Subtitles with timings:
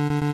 [0.00, 0.29] Hello,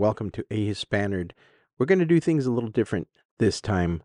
[0.00, 1.32] welcome to A Hispanerd.
[1.78, 3.06] We're going to do things a little different
[3.38, 4.02] this time,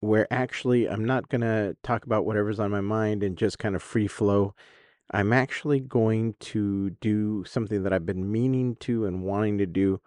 [0.00, 3.74] where actually I'm not going to talk about whatever's on my mind and just kind
[3.74, 4.54] of free flow.
[5.12, 10.02] I'm actually going to do something that I've been meaning to and wanting to do.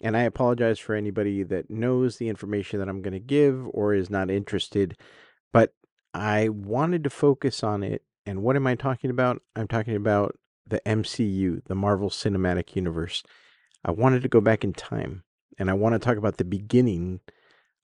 [0.00, 3.92] And I apologize for anybody that knows the information that I'm going to give or
[3.92, 4.96] is not interested,
[5.52, 5.74] but
[6.14, 8.02] I wanted to focus on it.
[8.24, 9.42] And what am I talking about?
[9.54, 13.22] I'm talking about the MCU, the Marvel Cinematic Universe.
[13.84, 15.24] I wanted to go back in time
[15.58, 17.20] and I want to talk about the beginning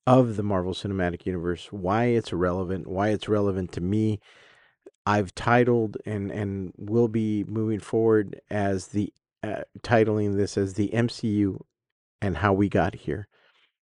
[0.06, 4.20] of the Marvel Cinematic Universe, why it's relevant, why it's relevant to me.
[5.06, 10.90] I've titled and and will be moving forward as the uh, titling this as the
[10.92, 11.60] MCU
[12.20, 13.28] and how we got here,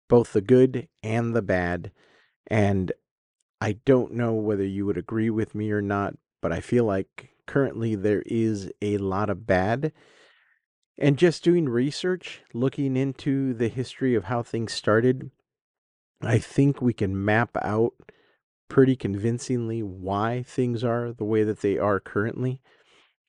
[0.10, 1.92] both the good and the bad.
[2.48, 2.92] And
[3.62, 7.30] I don't know whether you would agree with me or not, but I feel like
[7.46, 9.94] currently there is a lot of bad
[10.98, 15.32] and just doing research, looking into the history of how things started,
[16.22, 17.94] I think we can map out
[18.70, 22.62] pretty convincingly why things are the way that they are currently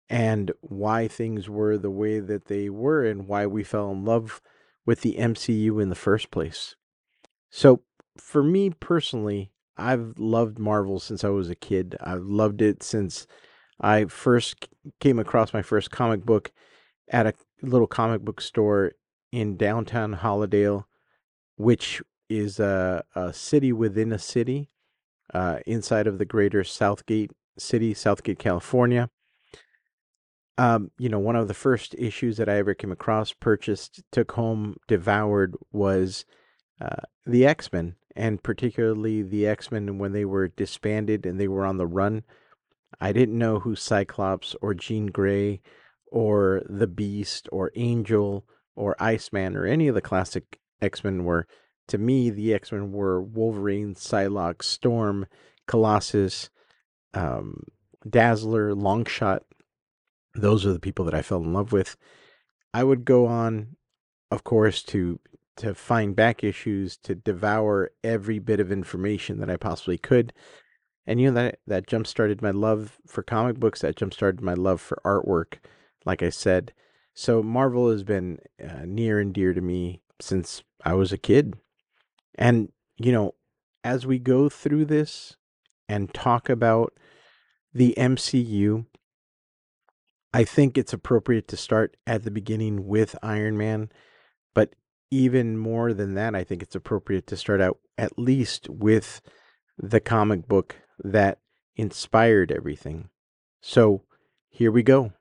[0.09, 4.41] and why things were the way that they were and why we fell in love
[4.87, 6.77] with the MCU in the first place.
[7.51, 7.83] So,
[8.17, 11.97] for me personally, I've loved Marvel since I was a kid.
[12.01, 13.27] I've loved it since
[13.81, 14.69] I first
[15.01, 16.53] came across my first comic book
[17.11, 18.93] at a little comic book store
[19.33, 20.85] in downtown Hollydale,
[21.57, 24.71] which is a, a city within a city
[25.33, 29.11] uh, inside of the greater Southgate city, Southgate, California.
[30.57, 34.33] Um, you know, one of the first issues that I ever came across, purchased, took
[34.33, 36.25] home, devoured was
[36.81, 41.49] uh, the X Men, and particularly the X Men when they were disbanded and they
[41.49, 42.23] were on the run.
[43.01, 45.61] I didn't know who Cyclops or Jean Grey
[46.15, 51.49] or the Beast or Angel or Iceman or any of the classic X Men were.
[51.89, 55.27] To me, the X Men were Wolverine, Psylocke, Storm,
[55.67, 56.51] Colossus,
[57.15, 57.65] um,
[58.09, 59.41] Dazzler, Longshot.
[60.37, 61.97] Those are the people that I fell in love with.
[62.73, 63.77] I would go on,
[64.31, 65.19] of course, to
[65.57, 70.33] to find back issues, to devour every bit of information that I possibly could.
[71.09, 73.81] And you know that that jump started my love for comic books.
[73.81, 75.59] That jump started my love for artwork
[76.05, 76.73] like I said.
[77.15, 81.55] So Marvel has been uh, near and dear to me since I was a kid.
[82.37, 83.35] And, you know,
[83.83, 85.37] as we go through this
[85.89, 86.93] and talk about
[87.73, 88.87] the MCU,
[90.33, 93.91] I think it's appropriate to start at the beginning with Iron Man.
[94.55, 94.75] But
[95.11, 99.21] even more than that, I think it's appropriate to start out at least with
[99.79, 101.39] the comic book that
[101.77, 103.11] inspired everything.
[103.61, 104.03] So
[104.49, 105.13] here we go.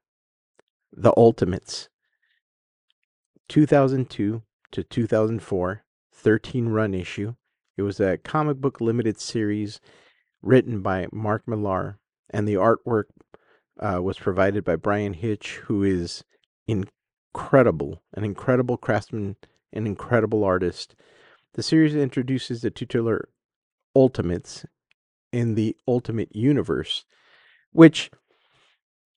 [0.96, 1.90] The Ultimates.
[3.50, 7.34] 2002 to 2004, 13 run issue.
[7.76, 9.80] It was a comic book limited series
[10.44, 11.98] written by Mark Millar,
[12.30, 13.06] and the artwork
[13.80, 16.24] uh, was provided by Bryan Hitch, who is
[16.68, 19.36] incredible, an incredible craftsman,
[19.72, 20.94] an incredible artist.
[21.53, 23.30] The series introduces the titular
[23.96, 24.64] Ultimates
[25.32, 27.06] in the Ultimate Universe,
[27.72, 28.12] which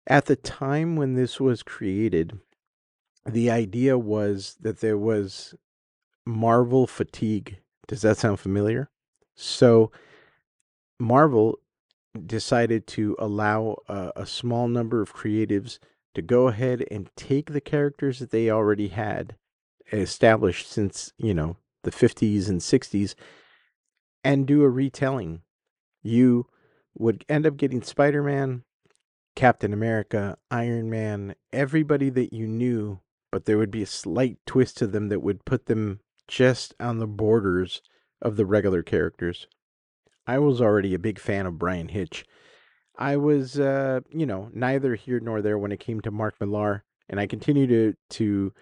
[0.06, 2.38] at the time when this was created,
[3.24, 5.54] the idea was that there was
[6.24, 7.58] Marvel fatigue.
[7.88, 8.90] Does that sound familiar?
[9.34, 9.90] So,
[10.98, 11.58] Marvel
[12.26, 15.78] decided to allow a, a, small number of creatives
[16.14, 19.36] to go ahead and take the characters that they already had
[19.92, 23.14] established since, you know, the 50s and 60s
[24.24, 25.42] and do a retelling.
[26.02, 26.46] You
[26.96, 28.64] would end up getting Spider Man,
[29.36, 33.00] Captain America, Iron Man, everybody that you knew,
[33.30, 36.98] but there would be a slight twist to them that would put them just on
[36.98, 37.82] the borders
[38.20, 39.46] of the regular characters.
[40.26, 42.24] I was already a big fan of Bryan Hitch.
[42.98, 46.82] I was, uh, you know, neither here nor there when it came to Mark Millar,
[47.08, 48.52] and I continue to to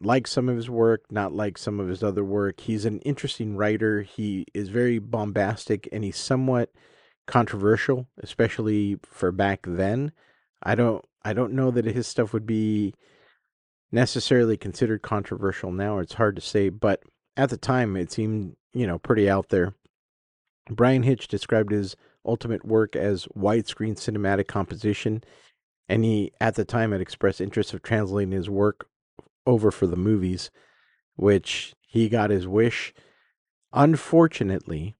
[0.00, 2.58] like some of his work, not like some of his other work.
[2.58, 4.02] He's an interesting writer.
[4.02, 6.70] He is very bombastic, and he's somewhat
[7.26, 10.12] controversial, especially for back then.
[10.62, 12.94] I don't I don't know that his stuff would be
[13.90, 15.98] necessarily considered controversial now.
[15.98, 17.02] It's hard to say, but
[17.36, 19.74] at the time it seemed, you know, pretty out there.
[20.70, 25.22] Bryan Hitch described his ultimate work as widescreen cinematic composition,
[25.88, 28.86] and he at the time had expressed interest of translating his work
[29.46, 30.50] over for the movies,
[31.16, 32.94] which he got his wish.
[33.72, 34.96] Unfortunately,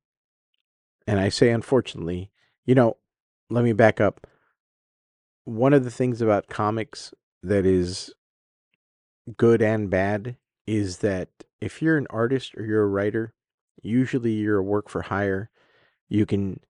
[1.07, 2.31] and I say unfortunately,
[2.65, 2.97] you know,
[3.51, 4.27] let me back up.
[5.45, 7.13] One of the things about comics
[7.43, 8.15] that is
[9.37, 11.29] good and bad is that
[11.61, 13.35] if you're an artist or you're a writer,
[13.83, 15.51] usually you're a work for hire.
[16.09, 16.61] You can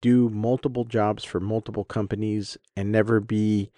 [0.00, 3.70] do multiple jobs for multiple companies and never be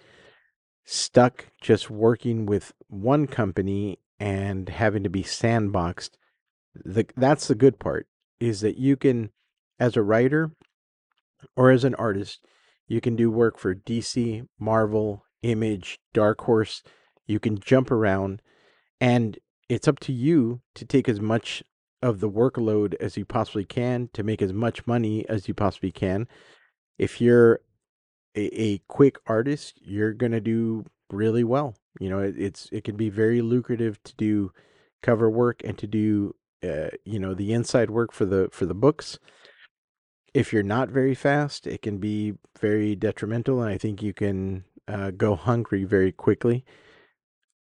[0.85, 6.11] stuck just working with one company and having to be sandboxed.
[6.75, 8.07] The, that's the good part
[8.39, 9.31] is that you can,
[9.83, 10.49] as a writer
[11.57, 12.45] or as an artist,
[12.87, 16.83] you can do work for DC, Marvel, Image, Dark Horse.
[17.27, 18.41] You can jump around,
[19.01, 19.37] and
[19.67, 21.63] it's up to you to take as much
[22.01, 25.91] of the workload as you possibly can to make as much money as you possibly
[25.91, 26.29] can.
[26.97, 27.59] If you're
[28.37, 31.75] a, a quick artist, you're going to do really well.
[31.99, 34.53] You know, it, it's it can be very lucrative to do
[35.01, 38.73] cover work and to do uh, you know the inside work for the for the
[38.73, 39.19] books.
[40.33, 44.63] If you're not very fast, it can be very detrimental, and I think you can
[44.87, 46.65] uh, go hungry very quickly.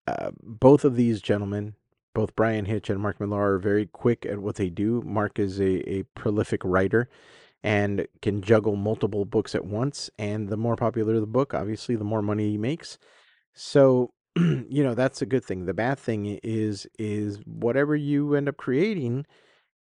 [0.08, 1.74] Uh, both of these gentlemen,
[2.14, 5.02] both Bryan Hitch and Mark Millar, are very quick at what they do.
[5.02, 7.08] Mark is a, a prolific writer
[7.62, 10.10] and can juggle multiple books at once.
[10.18, 12.98] And the more popular the book, obviously, the more money he makes.
[13.54, 15.66] So, you know, that's a good thing.
[15.66, 19.26] The bad thing is is whatever you end up creating,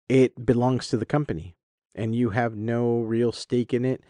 [0.08, 1.56] it belongs to the company
[1.94, 4.02] and you have no real stake in it.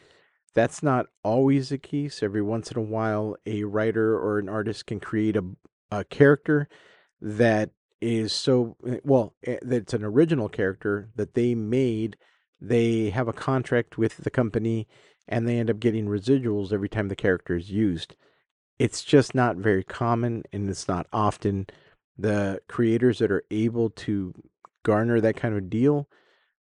[0.55, 2.23] That's not always the case.
[2.23, 5.45] Every once in a while, a writer or an artist can create a,
[5.91, 6.69] a character
[7.21, 7.71] that
[8.03, 12.17] is so eh, well eh, that's an original character that they made
[12.61, 14.89] they have a contract with the company
[15.29, 18.17] and they end up getting residuals every time the character is used
[18.79, 21.65] it's just not very common and it's not often
[22.19, 24.35] the creators that are able to
[24.83, 26.09] garner that kind of deal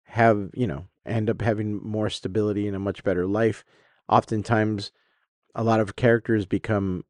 [0.06, 3.64] have you know end up having more stability and a much better life.
[4.10, 4.92] Oftentimes
[5.56, 7.04] a lot of characters become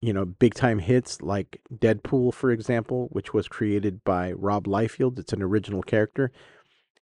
[0.00, 5.18] you know big time hits like deadpool for example which was created by rob liefeld.
[5.18, 6.32] It's an original character.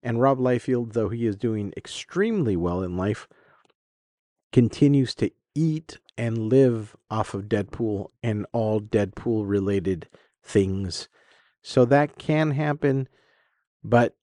[0.03, 3.27] And rob liefeld though he is doing extremely well in life
[4.51, 10.07] continues to eat and live off of Deadpool and all Deadpool related
[10.43, 11.07] things.
[11.61, 13.07] So that can happen,
[13.83, 14.15] but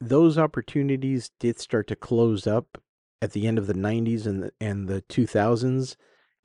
[0.00, 2.78] those opportunities did start to close up
[3.22, 5.96] at the end of the 90s and the, and the 2000s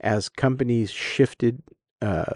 [0.02, 1.64] as companies shifted
[2.02, 2.34] uh,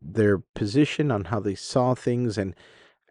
[0.00, 2.54] their position on how they saw things and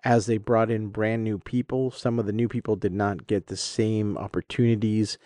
[0.04, 3.48] as they brought in brand new people some of the new people did not get
[3.48, 5.18] the same opportunities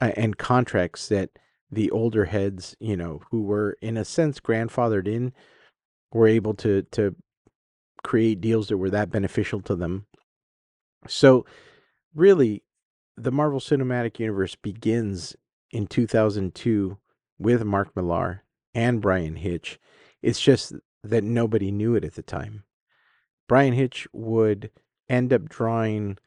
[0.00, 1.30] uh, and contracts that
[1.74, 5.32] the older heads, you know, who were in a sense grandfathered in,
[6.12, 7.14] were able to to
[8.02, 10.06] create deals that were that beneficial to them.
[11.06, 11.44] So,
[12.14, 12.62] really,
[13.16, 15.36] the Marvel Cinematic Universe begins
[15.70, 16.98] in 2002
[17.38, 19.78] with Mark Millar and Bryan Hitch.
[20.22, 20.72] It's just
[21.02, 22.64] that nobody knew it at the time.
[23.46, 24.70] Brian Hitch would
[25.08, 26.18] end up drawing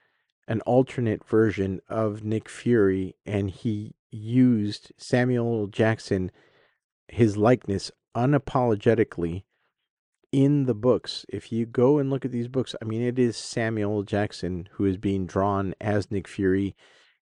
[0.48, 6.32] an alternate version of Nick Fury, and he used Samuel Jackson,
[7.08, 9.44] his likeness, unapologetically
[10.32, 11.26] in the books.
[11.30, 14.86] If you go and look at these books, I mean, it is Samuel Jackson who
[14.86, 16.76] is being drawn as Nick Fury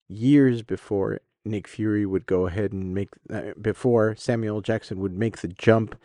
[0.07, 5.37] years before Nick Fury would go ahead and make, uh, before Samuel Jackson would make
[5.37, 5.95] the jump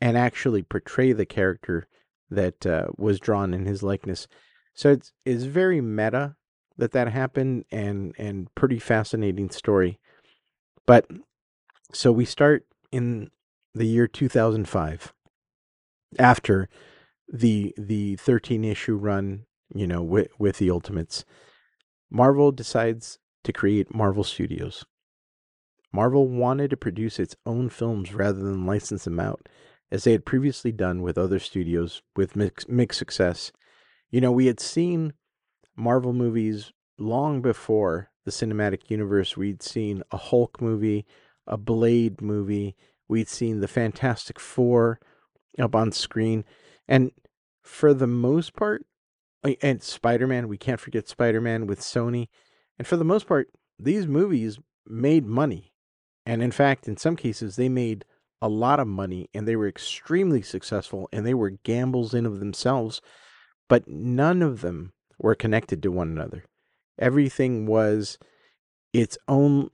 [0.00, 1.88] and actually portray the character
[2.30, 4.28] that uh, was drawn in his likeness.
[4.74, 6.36] So it's, it's very meta
[6.76, 9.98] that that happened and and pretty fascinating story.
[10.84, 11.06] But
[11.92, 13.30] so we start in
[13.74, 15.12] the year 2005
[16.18, 16.68] after
[17.28, 21.24] the the 13 issue run, you know, with with the Ultimates.
[22.10, 24.84] Marvel decides to create Marvel Studios.
[25.92, 29.48] Marvel wanted to produce its own films rather than license them out,
[29.90, 33.52] as they had previously done with other studios with mixed, mixed success.
[34.10, 35.14] You know, we had seen
[35.74, 39.36] Marvel movies long before the cinematic universe.
[39.36, 41.06] We'd seen a Hulk movie,
[41.46, 42.76] a Blade movie,
[43.08, 45.00] we'd seen the Fantastic Four
[45.60, 46.44] up on screen.
[46.88, 47.10] And
[47.62, 48.86] for the most part,
[49.62, 52.28] and Spider Man, we can't forget Spider Man with Sony.
[52.78, 53.48] And for the most part,
[53.78, 55.72] these movies made money.
[56.24, 58.04] And in fact, in some cases, they made
[58.42, 62.40] a lot of money and they were extremely successful and they were gambles in of
[62.40, 63.00] themselves,
[63.68, 66.44] but none of them were connected to one another.
[66.98, 68.18] Everything was
[68.92, 69.70] its own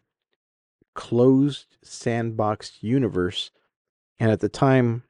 [0.94, 3.50] closed sandboxed universe.
[4.18, 5.04] And at the time,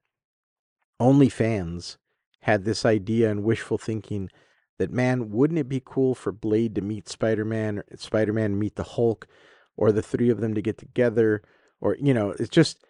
[1.00, 1.98] only fans
[2.40, 4.30] had this idea and wishful thinking
[4.78, 8.76] that man, wouldn't it be cool for Blade to meet Spider Man, Spider Man meet
[8.76, 9.26] the Hulk,
[9.76, 11.42] or the three of them to get together,
[11.80, 12.84] or you know, it's just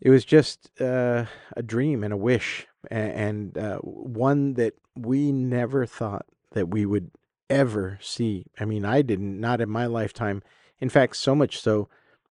[0.00, 5.32] it was just uh, a dream and a wish, and, and uh, one that we
[5.32, 7.10] never thought that we would
[7.50, 8.46] ever see.
[8.58, 10.42] I mean, I didn't, not in my lifetime.
[10.78, 11.88] In fact, so much so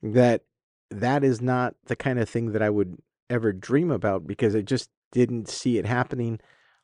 [0.03, 0.43] that
[0.91, 4.63] that is not the kind of thing that I would ever dream about because I
[4.63, 6.41] just didn't see it happening.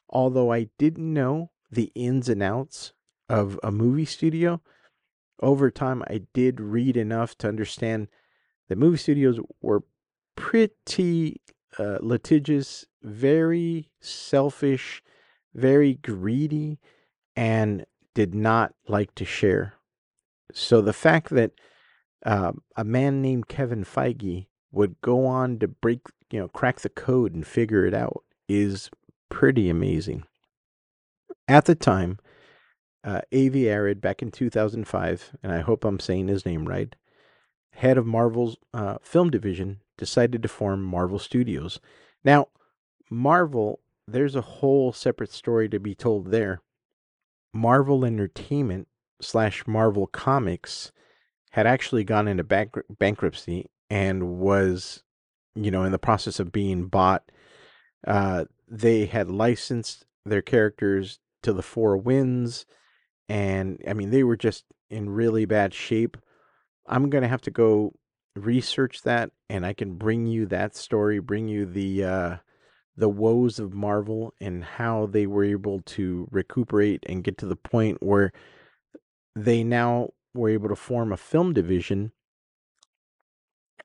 [0.08, 2.92] Although I didn't know the ins and outs
[3.28, 4.61] of a movie studio,
[5.40, 8.08] over time I did read enough to understand
[8.68, 9.82] that movie studios were
[10.37, 11.40] pretty
[11.78, 15.02] uh, litigious, very selfish,
[15.54, 16.78] very greedy,
[17.34, 19.75] and did not like to share.
[20.52, 21.52] So the fact that
[22.25, 26.00] uh, a man named Kevin Feige would go on to break,
[26.32, 28.90] you know, crack the code and figure it out is
[29.28, 30.24] pretty amazing.
[31.46, 32.18] At the time,
[33.04, 36.94] uh, Avi Arad, back in 2005, and I hope I'm saying his name right,
[37.74, 41.80] head of Marvel's uh, film division, decided to form Marvel Studios.
[42.24, 42.48] Now,
[43.10, 46.60] Marvel, there's a whole separate story to be told there.
[47.52, 48.88] Marvel Entertainment
[49.20, 50.92] slash Marvel Comics
[51.50, 55.02] had actually gone into bank- bankruptcy and was,
[55.54, 57.30] you know, in the process of being bought.
[58.06, 62.66] Uh, they had licensed their characters to the Four Winds,
[63.28, 66.16] and I mean, they were just in really bad shape.
[66.87, 67.94] I'm gonna have to go
[68.35, 72.37] research that, and I can bring you that story, bring you the uh,
[72.97, 77.56] the woes of Marvel and how they were able to recuperate and get to the
[77.56, 78.32] point where
[79.35, 82.12] they now were able to form a film division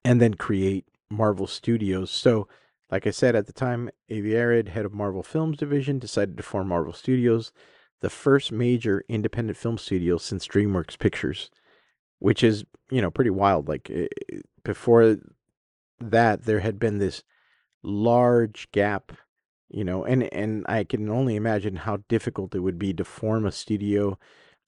[0.04, 2.12] and then create Marvel Studios.
[2.12, 2.48] So,
[2.92, 6.44] like I said at the time, Avi Arad, head of Marvel Films division, decided to
[6.44, 7.52] form Marvel Studios,
[8.02, 11.50] the first major independent film studio since DreamWorks Pictures,
[12.20, 13.68] which is, you know, pretty wild.
[13.68, 15.18] Like eh, eh, before
[16.00, 17.24] that, there had been this
[17.84, 19.12] large gap,
[19.70, 23.46] you know, and and I can only imagine how difficult it would be to form
[23.46, 24.18] a studio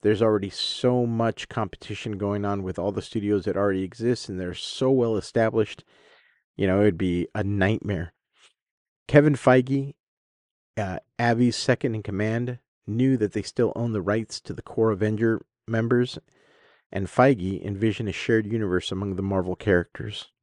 [0.01, 4.39] there's already so much competition going on with all the studios that already exist and
[4.39, 5.83] they're so well established
[6.59, 8.11] you know it would be a nightmare.
[9.07, 9.93] Kevin feige
[10.77, 14.91] uh, avi's second in command knew that they still own the rights to the core
[14.91, 16.19] avenger members
[16.91, 20.33] and feige envisioned a shared universe among the marvel characters.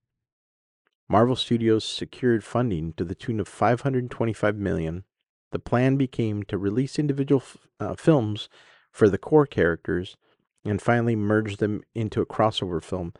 [1.06, 5.04] Marvel studios secured funding to the tune of 525 million.
[5.52, 8.48] The plan became to release individual f- uh, films
[8.90, 10.16] for the core characters
[10.64, 13.12] and finally merge them into a crossover film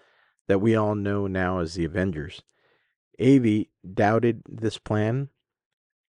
[0.49, 2.43] that we all know now as the Avengers.
[3.21, 5.29] Avi doubted this plan.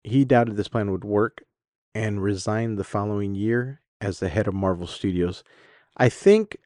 [0.04, 1.44] He doubted this plan would work
[1.94, 5.44] and resigned the following year as the head of Marvel Studios.
[5.98, 6.58] I think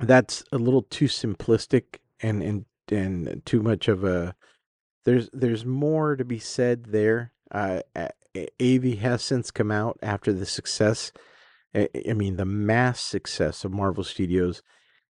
[0.00, 4.34] that's a little too simplistic and and and too much of a
[5.04, 7.32] there's there's more to be said there.
[7.50, 7.80] Uh,
[8.60, 11.12] Avi has since come out after the success
[11.74, 14.62] I mean, the mass success of Marvel Studios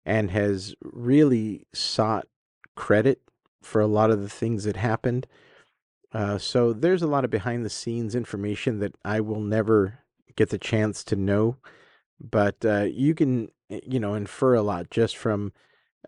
[0.04, 2.26] and has really sought
[2.75, 3.21] credit
[3.67, 5.27] for a lot of the things that happened.
[6.13, 9.99] Uh, so there's a lot of behind the scenes information that I will never
[10.37, 11.57] get the chance to know,
[12.21, 15.53] but uh, you can, eh, you know, infer a lot just from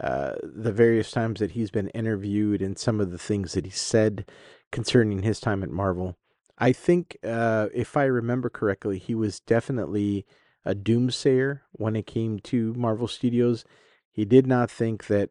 [0.00, 3.70] uh, the various times that he's been interviewed and some of the things that he
[3.70, 4.24] said
[4.70, 6.16] concerning his time at Marvel.
[6.58, 10.24] I think, uh, if I remember correctly, he was definitely
[10.64, 13.64] a doomsayer when it came to Marvel Studios.
[14.10, 15.30] He did not think that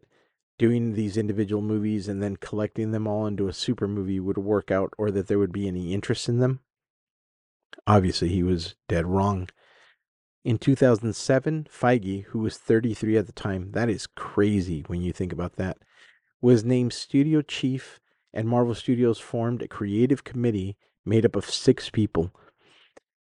[0.57, 4.71] doing these individual movies and then collecting them all into a super movie would work
[4.71, 6.61] out or that there would be any interest in them.
[7.85, 9.49] Obviously, he was dead wrong.
[10.43, 15.33] In 2007, Feige, who was 33 at the time, that is crazy when you think
[15.33, 15.77] about that,
[16.41, 17.99] was named studio chief,
[18.33, 22.33] and Marvel Studios formed a creative committee made up of six people.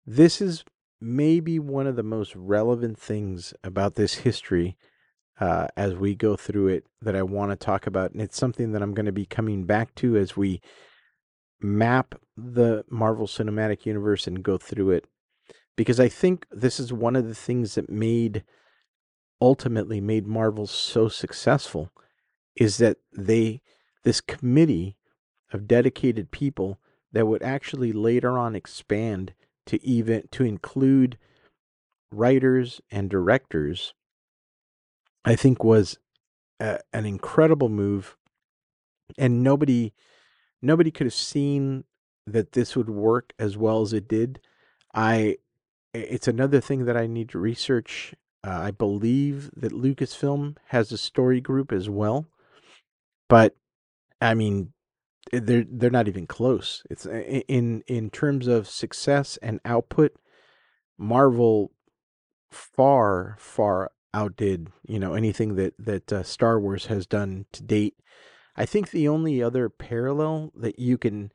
[0.06, 0.64] This is
[1.00, 4.76] maybe one of the most relevant things about this history
[5.40, 8.12] uh, as we go through it that I want to talk about.
[8.12, 10.60] And it's something that I'm going to be coming back to as we
[11.60, 15.06] map the Marvel Cinematic Universe and go through it.
[15.76, 18.44] Because I think this is one of the things that made
[19.40, 21.90] ultimately made Marvel so successful
[22.56, 23.60] is that they
[24.04, 24.96] this committee
[25.52, 26.78] of dedicated people
[27.12, 29.34] that would actually later on expand
[29.66, 31.18] to even to include
[32.12, 33.94] writers and directors
[35.24, 35.98] i think was
[36.60, 38.16] a, an incredible move
[39.18, 39.92] and nobody
[40.62, 41.84] nobody could have seen
[42.26, 44.40] that this would work as well as it did.
[44.94, 45.36] I
[45.92, 48.14] it's another thing that i need to research
[48.44, 52.26] uh, i believe that lucasfilm has a story group as well
[53.28, 53.54] but
[54.20, 54.72] i mean
[55.32, 56.82] they're they're not even close.
[56.90, 60.14] It's in in terms of success and output
[60.98, 61.72] marvel
[62.50, 67.96] far far outdid you know anything that that uh, Star Wars has done to date.
[68.56, 71.32] I think the only other parallel that you can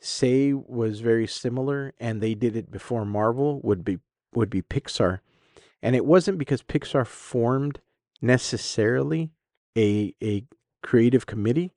[0.00, 3.98] say was very similar, and they did it before Marvel would be
[4.34, 5.20] would be Pixar,
[5.82, 7.80] and it wasn't because Pixar formed
[8.20, 9.30] necessarily
[9.76, 10.44] a a
[10.82, 11.72] creative committee.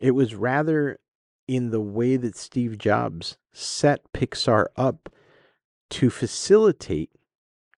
[0.00, 0.98] It was rather
[1.46, 5.10] in the way that Steve Jobs set Pixar up
[5.90, 7.10] to facilitate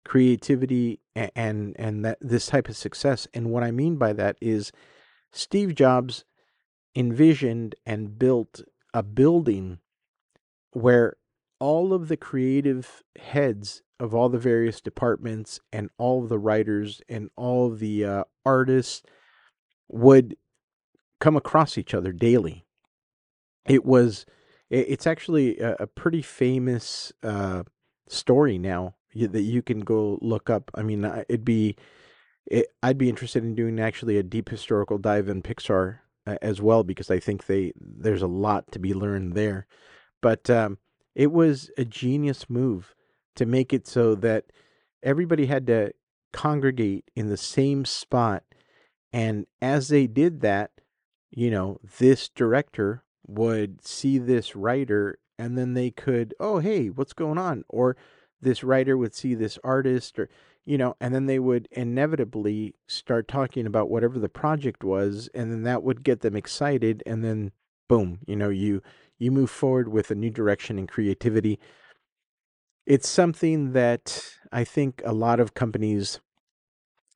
[0.04, 1.00] creativity
[1.34, 3.26] and, and that this type of success.
[3.34, 4.72] And what I mean by that is
[5.32, 6.24] Steve Jobs
[6.94, 8.62] envisioned and built
[8.94, 9.78] a building
[10.72, 11.16] where
[11.60, 17.00] all of the creative heads of all the various departments and all of the writers
[17.08, 19.02] and all of the uh, artists
[19.88, 20.36] would
[21.20, 22.64] come across each other daily.
[23.66, 24.24] It was,
[24.70, 27.64] it's actually a, a pretty famous uh,
[28.08, 30.70] story now that you can go look up.
[30.74, 31.76] I mean, it'd be,
[32.46, 36.00] it, I'd be interested in doing actually a deep historical dive in Pixar
[36.42, 39.66] as well because I think they there's a lot to be learned there.
[40.20, 40.78] But um,
[41.14, 42.94] it was a genius move
[43.36, 44.46] to make it so that
[45.02, 45.92] everybody had to
[46.32, 48.42] congregate in the same spot,
[49.12, 50.72] and as they did that,
[51.30, 57.12] you know, this director would see this writer, and then they could, oh hey, what's
[57.12, 57.96] going on, or
[58.40, 60.28] this writer would see this artist or
[60.64, 65.50] you know and then they would inevitably start talking about whatever the project was and
[65.50, 67.50] then that would get them excited and then
[67.88, 68.82] boom you know you
[69.18, 71.58] you move forward with a new direction and creativity.
[72.86, 76.20] It's something that i think a lot of companies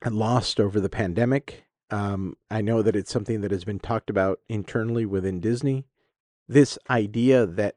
[0.05, 1.65] lost over the pandemic.
[1.89, 5.85] Um, i know that it's something that has been talked about internally within disney.
[6.47, 7.75] This idea that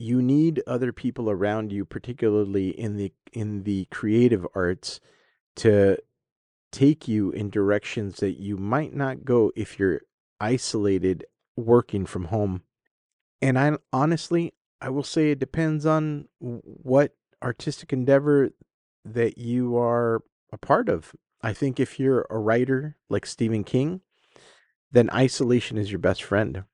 [0.00, 4.98] you need other people around you particularly in the in the creative arts
[5.54, 5.98] to
[6.72, 10.00] take you in directions that you might not go if you're
[10.40, 12.62] isolated working from home.
[13.42, 18.50] And i honestly i will say it depends on what artistic endeavor
[19.04, 21.14] that you are a part of.
[21.42, 24.00] I think if you're a writer like stephen king
[24.92, 26.64] then isolation is your best friend.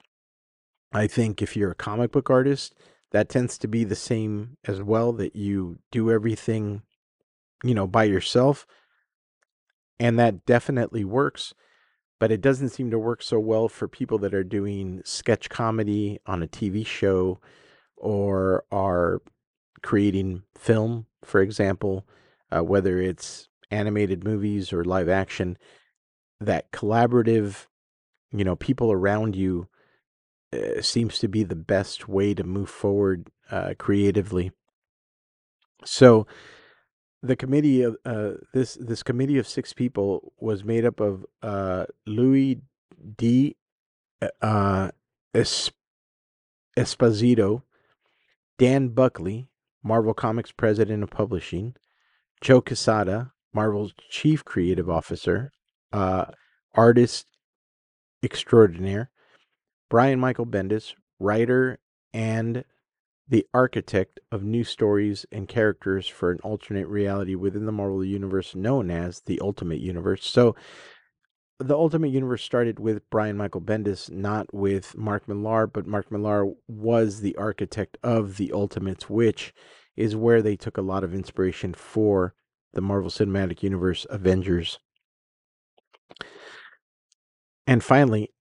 [0.92, 2.74] I think if you're a comic book artist
[3.16, 6.82] that tends to be the same as well that you do everything
[7.64, 8.66] you know by yourself
[9.98, 11.54] and that definitely works
[12.20, 16.18] but it doesn't seem to work so well for people that are doing sketch comedy
[16.26, 17.40] on a TV show
[17.96, 19.22] or are
[19.82, 22.06] creating film for example
[22.54, 25.56] uh, whether it's animated movies or live action
[26.38, 27.64] that collaborative
[28.30, 29.68] you know people around you
[30.80, 34.52] seems to be the best way to move forward uh, creatively.
[35.84, 36.26] So
[37.22, 41.86] the committee of uh, this this committee of six people was made up of uh,
[42.06, 42.60] Louis
[43.16, 43.56] D.
[44.42, 44.90] Uh,
[46.76, 47.62] Esposito,
[48.58, 49.48] Dan Buckley,
[49.82, 51.74] Marvel Comics president of publishing,
[52.40, 55.52] Joe Quesada, Marvel's chief creative officer,
[55.92, 56.26] uh,
[56.74, 57.26] artist
[58.22, 59.10] extraordinaire,
[59.88, 61.78] Brian Michael Bendis, writer
[62.12, 62.64] and
[63.28, 68.54] the architect of new stories and characters for an alternate reality within the Marvel Universe
[68.54, 70.24] known as the Ultimate Universe.
[70.24, 70.54] So,
[71.58, 76.52] the Ultimate Universe started with Brian Michael Bendis, not with Mark Millar, but Mark Millar
[76.68, 79.54] was the architect of the Ultimates, which
[79.96, 82.34] is where they took a lot of inspiration for
[82.74, 84.78] the Marvel Cinematic Universe Avengers.
[87.66, 88.32] And finally,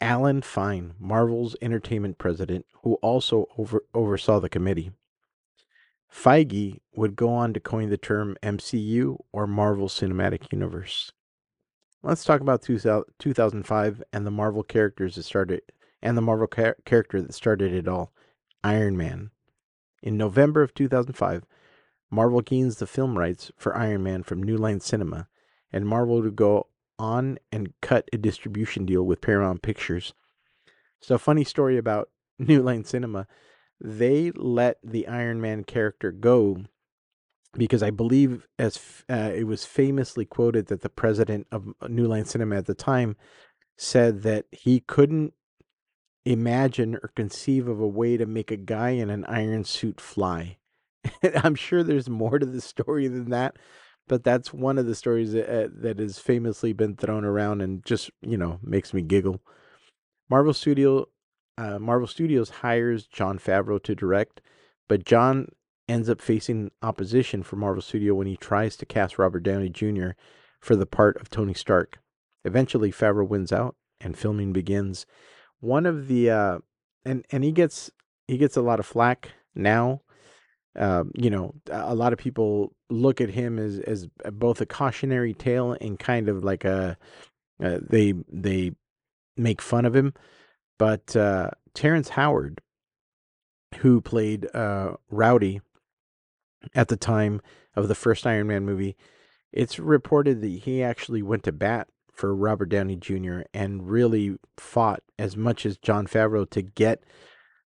[0.00, 4.92] Alan Fine, Marvel's entertainment president, who also over, oversaw the committee.
[6.12, 11.12] Feige would go on to coin the term MCU or Marvel Cinematic Universe.
[12.02, 15.62] Let's talk about 2005 and the Marvel characters that started
[16.02, 18.12] and the Marvel char- character that started it all,
[18.62, 19.30] Iron Man.
[20.02, 21.44] In November of 2005,
[22.10, 25.26] Marvel gains the film rights for Iron Man from New Line Cinema,
[25.72, 30.14] and Marvel would go on and cut a distribution deal with Paramount Pictures.
[31.00, 33.26] So, funny story about New Line Cinema
[33.80, 36.64] they let the Iron Man character go
[37.54, 38.78] because I believe as
[39.08, 43.16] uh, it was famously quoted that the president of New Line Cinema at the time
[43.76, 45.34] said that he couldn't
[46.24, 50.58] imagine or conceive of a way to make a guy in an iron suit fly.
[51.36, 53.56] I'm sure there's more to the story than that,
[54.08, 57.84] but that's one of the stories that, uh, that has famously been thrown around and
[57.84, 59.40] just, you know, makes me giggle.
[60.28, 61.06] Marvel Studio
[61.58, 64.40] uh, Marvel Studios hires Jon Favreau to direct,
[64.88, 65.48] but Jon
[65.88, 70.10] ends up facing opposition from Marvel Studio when he tries to cast Robert Downey Jr.
[70.60, 71.98] for the part of Tony Stark.
[72.44, 75.06] Eventually, Favreau wins out, and filming begins.
[75.60, 76.58] One of the uh,
[77.04, 77.90] and and he gets
[78.28, 80.02] he gets a lot of flack now.
[80.76, 85.34] Um, you know, a lot of people look at him as as both a cautionary
[85.34, 86.96] tale and kind of like a
[87.62, 88.72] uh, they they
[89.36, 90.12] make fun of him.
[90.78, 92.60] But uh, Terrence Howard,
[93.78, 95.60] who played uh, Rhodey
[96.74, 97.40] at the time
[97.74, 98.96] of the first Iron Man movie,
[99.52, 103.40] it's reported that he actually went to bat for Robert Downey Jr.
[103.52, 107.04] and really fought as much as Jon Favreau to get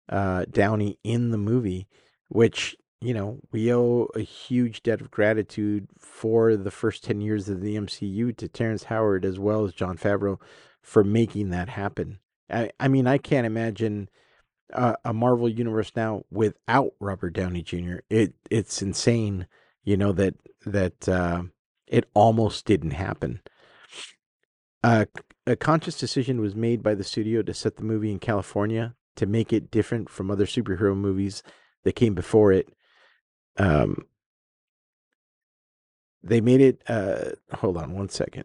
[0.08, 1.86] uh, Downey in the movie,
[2.28, 7.48] which you know we owe a huge debt of gratitude for the first ten years
[7.48, 10.38] of the MCU to Terrence Howard as well as Jon Favreau
[10.82, 12.18] for making that happen.
[12.50, 14.08] I, I mean, I can't imagine
[14.72, 17.98] a, a Marvel universe now without Robert Downey Jr.
[18.08, 19.46] It it's insane,
[19.84, 20.34] you know that
[20.66, 21.44] that uh,
[21.86, 23.40] it almost didn't happen.
[24.82, 25.04] Uh,
[25.46, 29.26] a conscious decision was made by the studio to set the movie in California to
[29.26, 31.42] make it different from other superhero movies
[31.84, 32.70] that came before it.
[33.60, 34.06] Um,
[36.22, 36.82] they made it.
[36.88, 38.44] Uh, hold on one second.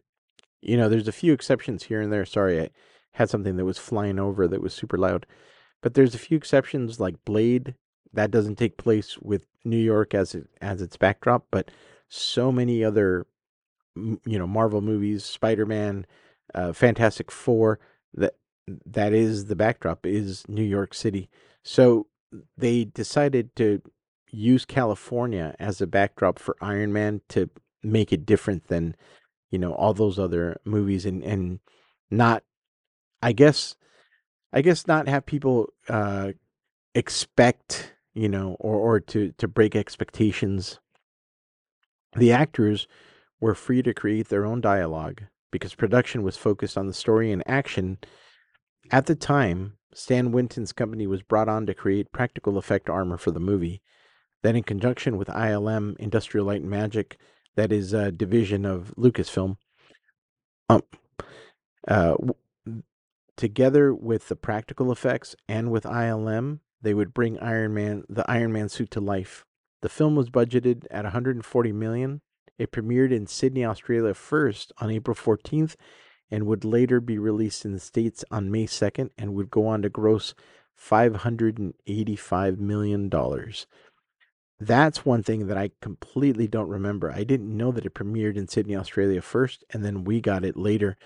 [0.62, 2.26] You know, there's a few exceptions here and there.
[2.26, 2.70] Sorry, I
[3.14, 5.26] had something that was flying over that was super loud.
[5.82, 7.76] But there's a few exceptions like Blade
[8.12, 11.72] that doesn't take place with New York as it, as its backdrop, but
[12.08, 13.26] so many other
[13.96, 16.06] you know Marvel movies, Spider-Man,
[16.54, 17.80] uh, Fantastic 4
[18.16, 18.34] that
[18.86, 21.30] that is the backdrop is New York City.
[21.64, 22.08] So
[22.58, 23.82] they decided to
[24.36, 27.50] use California as a backdrop for Iron Man to
[27.84, 28.96] make it different than
[29.52, 31.60] you know all those other movies and and
[32.10, 32.44] not
[33.22, 33.76] I guess
[34.54, 36.32] I guess not have people uh,
[36.94, 40.80] expect you know or or to to break expectations.
[42.16, 42.88] The actors
[43.42, 47.44] were free to create their own dialogue because production was focused on the story and
[47.46, 47.98] action.
[48.92, 53.32] At the time, Stan Winston's company was brought on to create practical effect armor for
[53.32, 53.82] the movie.
[54.46, 57.18] Then, in conjunction with ILM Industrial Light and Magic,
[57.56, 59.58] that is a division of Lucasfilm,
[60.70, 60.84] um,
[61.88, 62.14] uh,
[63.36, 68.52] Together with the practical effects and with ILM, they would bring Iron Man the Iron
[68.52, 69.46] Man suit to life.
[69.82, 72.22] The film was budgeted at 140 million.
[72.60, 75.76] It premiered in Sydney, Australia first on April 14th
[76.30, 79.82] and would later be released in the States on May 2nd and would go on
[79.82, 80.36] to gross
[80.80, 83.10] $585 million.
[84.60, 87.12] That's one thing that I completely don't remember.
[87.12, 90.56] I didn't know that it premiered in Sydney, Australia first, and then we got it
[90.56, 90.98] later.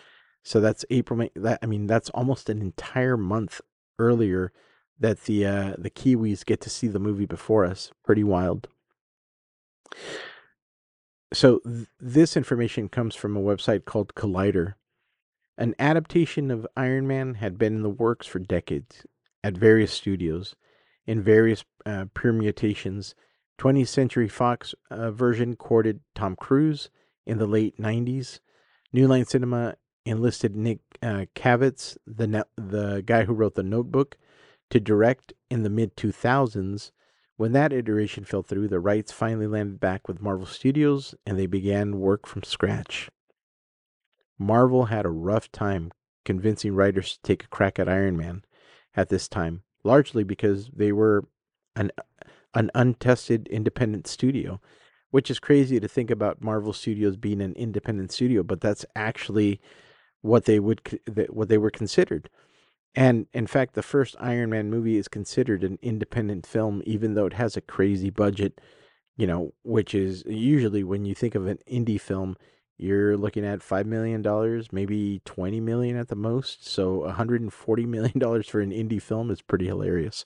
[0.44, 1.18] So that's April.
[1.18, 3.62] May, that I mean, that's almost an entire month
[3.98, 4.52] earlier
[5.00, 7.92] that the uh, the Kiwis get to see the movie before us.
[8.06, 8.68] Pretty wild.
[11.34, 14.76] So th- this information comes from a website called Collider.
[15.58, 19.06] An adaptation of Iron Man had been in the works for decades
[19.44, 20.56] at various studios
[21.06, 23.16] in various uh, permutations.
[23.60, 26.90] 20th Century Fox uh, version courted Tom Cruise
[27.26, 28.40] in the late 90s.
[28.94, 34.18] New Line Cinema enlisted Nick uh, Kravitz, the ne- the guy who wrote the Notebook,
[34.70, 36.92] to direct in the mid 2000s.
[37.36, 41.46] When that iteration fell through, the rights finally landed back with Marvel Studios, and they
[41.46, 43.10] began work from scratch.
[44.38, 45.92] Marvel had a rough time
[46.24, 48.44] convincing writers to take a crack at Iron Man
[48.96, 51.26] at this time, largely because they were
[51.76, 51.92] an
[52.54, 54.60] an untested independent studio,
[55.12, 59.60] which is crazy to think about Marvel Studios being an independent studio, but that's actually
[60.22, 62.30] what they would what they were considered.
[62.96, 67.26] And in fact, the first Iron Man movie is considered an independent film, even though
[67.26, 68.60] it has a crazy budget.
[69.18, 72.38] You know, which is usually when you think of an indie film,
[72.78, 76.68] you're looking at five million dollars, maybe twenty million at the most.
[76.68, 80.26] So 140 million dollars for an indie film is pretty hilarious.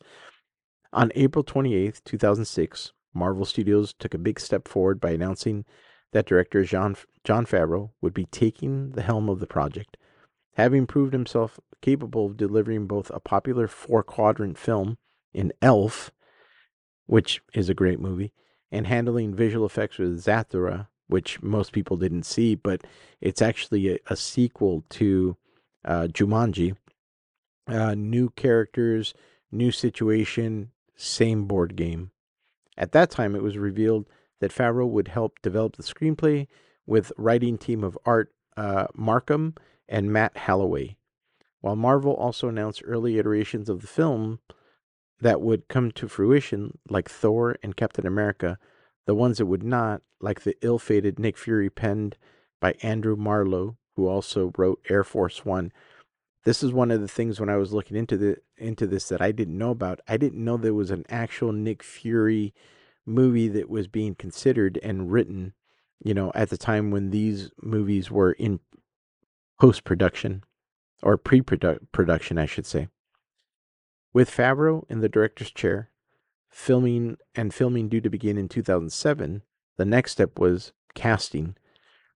[0.94, 5.66] On April 28th, 2006, Marvel Studios took a big step forward by announcing
[6.12, 9.98] that director John, Jon Favreau, would be taking the helm of the project.
[10.56, 15.00] Having proved himself capable of delivering both a popular four quadrant film
[15.34, 16.12] in Elf,
[17.08, 18.32] which is a great movie,
[18.72, 22.86] and handling visual effects with Zathura, which most people didn't see, but
[23.20, 25.38] it's actually a, a sequel to
[25.86, 26.76] uh, Jumanji.
[27.68, 29.16] Uh, new characters,
[29.52, 32.12] new situation, same board game.
[32.78, 34.08] At that time, it was revealed
[34.40, 36.48] that Favreau would help develop the screenplay
[36.86, 39.56] with writing team of Art uh, Marcum
[39.88, 40.98] and Matt Holloway.
[41.62, 44.40] While Marvel also announced early iterations of the film
[45.22, 48.58] that would come to fruition, like Thor and Captain America,
[49.06, 52.18] the ones that would not, like the ill fated Nick Fury penned
[52.60, 55.72] by Andrew Marlowe, who also wrote Air Force One.
[56.44, 59.22] This is one of the things when I was looking into the into this that
[59.22, 60.02] I didn't know about.
[60.08, 62.54] I didn't know there was an actual Nick Fury
[63.06, 65.54] movie that was being considered and written,
[66.04, 68.60] you know, at the time when these movies were in
[69.60, 70.44] post production
[71.02, 72.88] or pre production, I should say.
[74.14, 75.90] With Favreau in the director's chair,
[76.50, 79.42] filming and filming due to begin in 2007,
[79.78, 81.56] the next step was casting.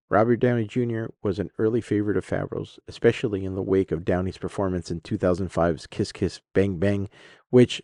[0.09, 1.05] Robert Downey Jr.
[1.21, 5.87] was an early favorite of Favreau's, especially in the wake of Downey's performance in 2005's
[5.87, 7.09] Kiss Kiss Bang Bang,
[7.49, 7.81] which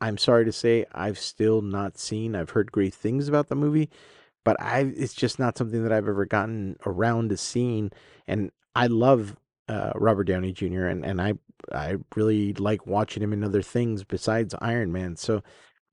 [0.00, 2.36] I'm sorry to say I've still not seen.
[2.36, 3.90] I've heard great things about the movie,
[4.44, 7.90] but I it's just not something that I've ever gotten around to seeing.
[8.28, 9.36] And I love
[9.68, 10.86] uh, Robert Downey Jr.
[10.86, 11.34] and and I
[11.72, 15.16] I really like watching him in other things besides Iron Man.
[15.16, 15.42] So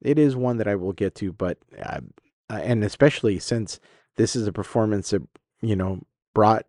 [0.02, 2.02] it is one that I will get to, but uh,
[2.50, 3.80] and especially since
[4.18, 5.24] this is a performance that
[5.64, 6.02] you know
[6.36, 6.66] brought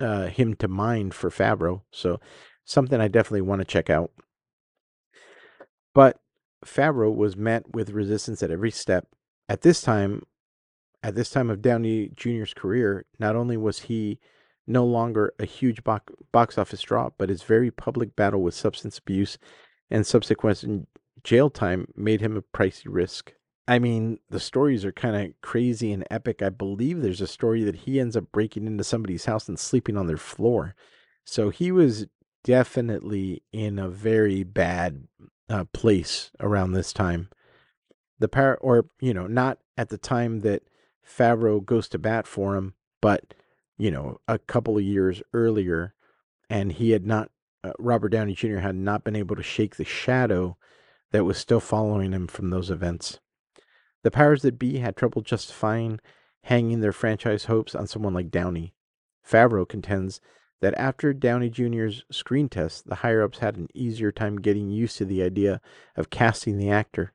[0.00, 2.18] uh, him to mind for Favreau, so
[2.64, 4.10] something I definitely want to check out.
[5.94, 6.18] But
[6.64, 9.06] Favreau was met with resistance at every step.
[9.48, 10.22] At this time,
[11.02, 14.18] at this time of Downey Jr.'s career, not only was he
[14.66, 19.36] no longer a huge box office draw, but his very public battle with substance abuse
[19.90, 20.88] and subsequent
[21.24, 23.34] jail time made him a pricey risk.
[23.68, 26.42] I mean, the stories are kind of crazy and epic.
[26.42, 29.96] I believe there's a story that he ends up breaking into somebody's house and sleeping
[29.96, 30.74] on their floor.
[31.24, 32.06] So he was
[32.42, 35.06] definitely in a very bad
[35.48, 37.28] uh, place around this time.
[38.18, 40.62] The par or you know, not at the time that
[41.06, 43.34] Favreau goes to bat for him, but
[43.78, 45.94] you know, a couple of years earlier,
[46.48, 47.30] and he had not,
[47.64, 48.58] uh, Robert Downey Jr.
[48.58, 50.56] had not been able to shake the shadow
[51.10, 53.18] that was still following him from those events.
[54.02, 56.00] The powers that be had trouble justifying
[56.44, 58.74] hanging their franchise hopes on someone like Downey.
[59.26, 60.20] Favreau contends
[60.60, 64.96] that after Downey Jr.'s screen test, the higher ups had an easier time getting used
[64.98, 65.60] to the idea
[65.96, 67.12] of casting the actor.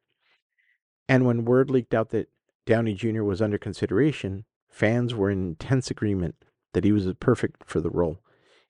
[1.10, 2.30] And when word leaked out that
[2.66, 3.24] Downey Jr.
[3.24, 6.36] was under consideration, fans were in intense agreement
[6.74, 8.20] that he was perfect for the role.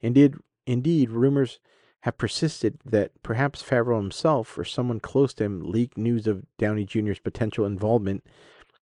[0.02, 0.36] Indeed,
[0.68, 1.60] indeed, rumors
[2.02, 6.86] have persisted that perhaps Favreau himself or someone close to him leaked news of Downey
[6.86, 8.24] Jr.'s potential involvement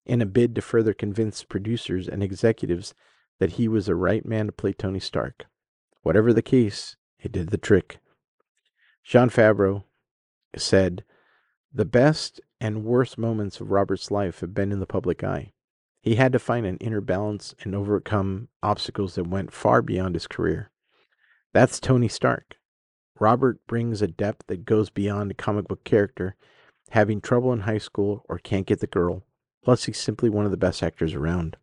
[0.04, 2.94] in a bid to further convince producers and executives
[3.38, 5.46] that he was the right man to play Tony Stark.
[6.02, 7.98] Whatever the case, it did the trick.
[9.02, 9.84] Jon Favreau
[10.56, 11.04] said,
[11.72, 15.52] The best and worst moments of Robert's life have been in the public eye.
[16.00, 20.28] He had to find an inner balance and overcome obstacles that went far beyond his
[20.28, 20.70] career.
[21.52, 22.56] That's Tony Stark.
[23.18, 26.36] Robert brings a depth that goes beyond a comic book character,
[26.90, 29.22] having trouble in high school or can't get the girl.
[29.64, 31.56] Plus, he's simply one of the best actors around.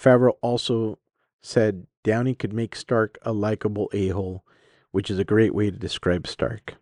[0.00, 0.98] Favreau also
[1.42, 4.44] said Downey could make Stark a likable a hole,
[4.92, 6.76] which is a great way to describe Stark.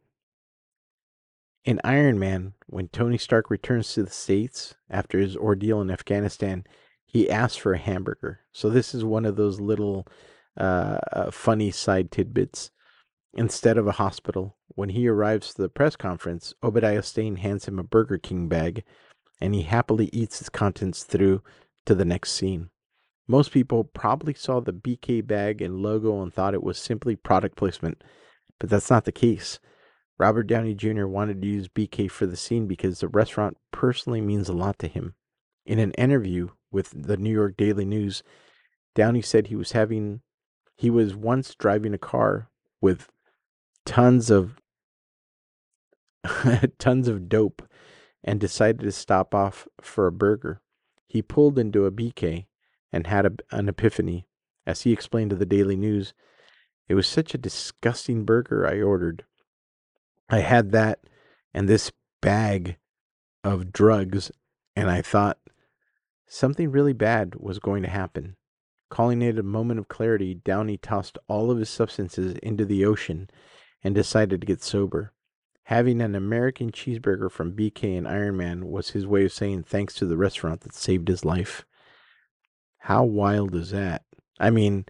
[1.65, 6.65] In Iron Man, when Tony Stark returns to the States after his ordeal in Afghanistan,
[7.05, 8.41] he asks for a hamburger.
[8.53, 10.07] So, this is one of those little
[10.57, 12.71] uh, uh, funny side tidbits.
[13.37, 17.79] Instead of a hospital, when he arrives to the press conference, Obadiah Stane hands him
[17.79, 18.83] a Burger King bag,
[19.43, 21.43] and he happily eats its contents through
[21.85, 22.71] to the next scene.
[23.29, 27.57] Most people probably saw the BK bag and logo and thought it was simply product
[27.57, 28.03] placement,
[28.59, 29.59] but that's not the case.
[30.19, 31.07] Robert Downey Jr.
[31.07, 34.89] wanted to use BK for the scene because the restaurant personally means a lot to
[34.89, 35.15] him.
[35.67, 38.23] In an interview with the New York Daily News,
[38.95, 40.23] Downey said he was having
[40.75, 42.49] he was once driving a car
[42.81, 43.11] with
[43.87, 44.61] tons of
[46.79, 47.63] tons of dope
[48.23, 50.61] and decided to stop off for a burger.
[51.07, 52.47] He pulled into a BK
[52.93, 54.27] and had a, an epiphany.
[54.67, 56.13] As he explained to the Daily News,
[56.89, 59.25] it was such a disgusting burger I ordered.
[60.29, 61.01] I had that
[61.55, 62.77] and this bag
[63.45, 64.33] of drugs,
[64.75, 65.39] and I thought
[66.27, 68.37] something really bad was going to happen.
[68.91, 73.31] Calling it a moment of clarity, Downey tossed all of his substances into the ocean
[73.83, 75.13] and decided to get sober.
[75.65, 79.95] Having an American cheeseburger from BK and Iron Man was his way of saying thanks
[79.95, 81.65] to the restaurant that saved his life.
[82.79, 84.05] How wild is that?
[84.39, 84.87] I mean,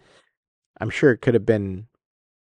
[0.79, 1.87] I'm sure it could have been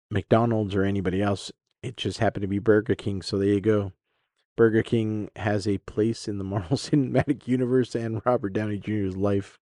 [0.10, 1.52] McDonald's or anybody else.
[1.82, 3.92] It just happened to be Burger King, so there you go.
[4.56, 9.60] Burger King has a place in the Marvel Cinematic Universe and Robert Downey Jr.'s life.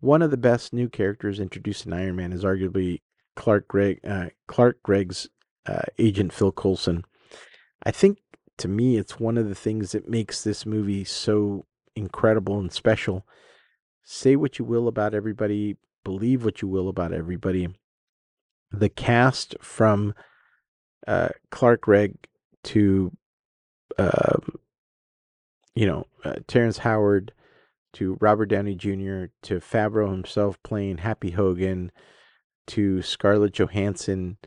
[0.00, 3.00] One of the best new characters introduced in Iron Man is arguably
[3.36, 5.28] Clark Gregg, uh, Clark Gregg's
[5.66, 7.04] uh, agent Phil Coulson.
[7.84, 8.18] I think
[8.58, 13.26] to me, it's one of the things that makes this movie so incredible and special.
[14.02, 17.68] Say what you will about everybody, believe what you will about everybody.
[18.72, 20.14] The cast from
[21.06, 22.14] uh, Clark Gregg
[22.64, 23.12] to,
[23.98, 24.58] um,
[25.74, 27.32] you know, uh, Terrence Howard
[27.94, 29.26] to Robert Downey Jr.
[29.42, 31.92] to Favreau himself playing Happy Hogan
[32.68, 34.38] to Scarlett Johansson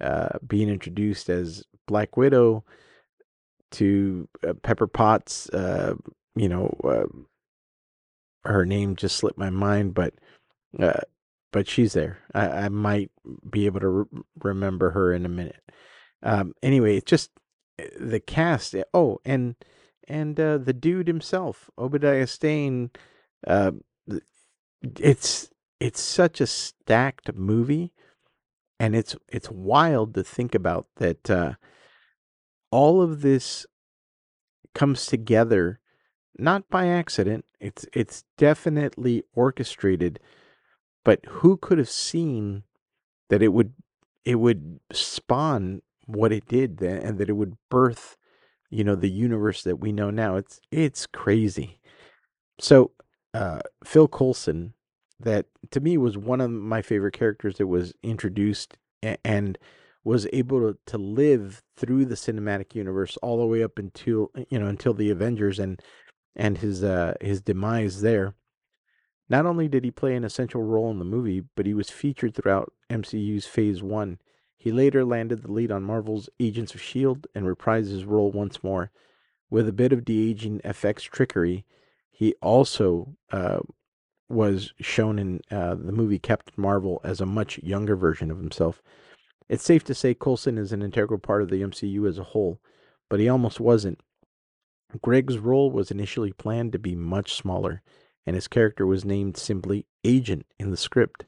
[0.00, 2.64] uh, being introduced as Black Widow
[3.72, 5.48] to uh, Pepper Potts.
[5.50, 5.94] Uh,
[6.34, 7.26] you know, um,
[8.44, 10.14] her name just slipped my mind, but
[10.78, 11.00] uh,
[11.52, 12.18] but she's there.
[12.34, 13.10] I, I might
[13.48, 15.62] be able to re- remember her in a minute.
[16.22, 17.30] Um, anyway, it's just
[17.78, 18.74] eh, the cast.
[18.74, 19.56] Eh, oh, and
[20.08, 22.90] and uh, the dude himself, Obadiah Stane.
[23.46, 23.72] Uh,
[25.00, 25.48] it's
[25.80, 27.92] it's such a stacked movie,
[28.78, 31.30] and it's it's wild to think about that.
[31.30, 31.54] Uh,
[32.70, 33.66] all of this
[34.74, 35.80] comes together
[36.38, 37.44] not by accident.
[37.60, 40.20] It's it's definitely orchestrated,
[41.04, 42.64] but who could have seen
[43.28, 43.72] that it would
[44.24, 48.16] it would spawn what it did and that it would birth
[48.70, 51.80] you know the universe that we know now it's it's crazy
[52.60, 52.92] so
[53.34, 54.74] uh, phil coulson
[55.20, 58.76] that to me was one of my favorite characters that was introduced
[59.24, 59.58] and
[60.04, 64.58] was able to, to live through the cinematic universe all the way up until you
[64.58, 65.82] know until the avengers and
[66.34, 68.34] and his uh his demise there
[69.28, 72.34] not only did he play an essential role in the movie but he was featured
[72.34, 74.18] throughout mcu's phase one
[74.66, 77.28] he later landed the lead on Marvel's Agents of S.H.I.E.L.D.
[77.36, 78.90] and reprised his role once more.
[79.48, 81.64] With a bit of de aging FX trickery,
[82.10, 83.60] he also uh,
[84.28, 88.82] was shown in uh, the movie Captain Marvel as a much younger version of himself.
[89.48, 92.60] It's safe to say Coulson is an integral part of the MCU as a whole,
[93.08, 94.00] but he almost wasn't.
[95.02, 97.82] Gregg's role was initially planned to be much smaller,
[98.24, 101.24] and his character was named simply Agent in the script.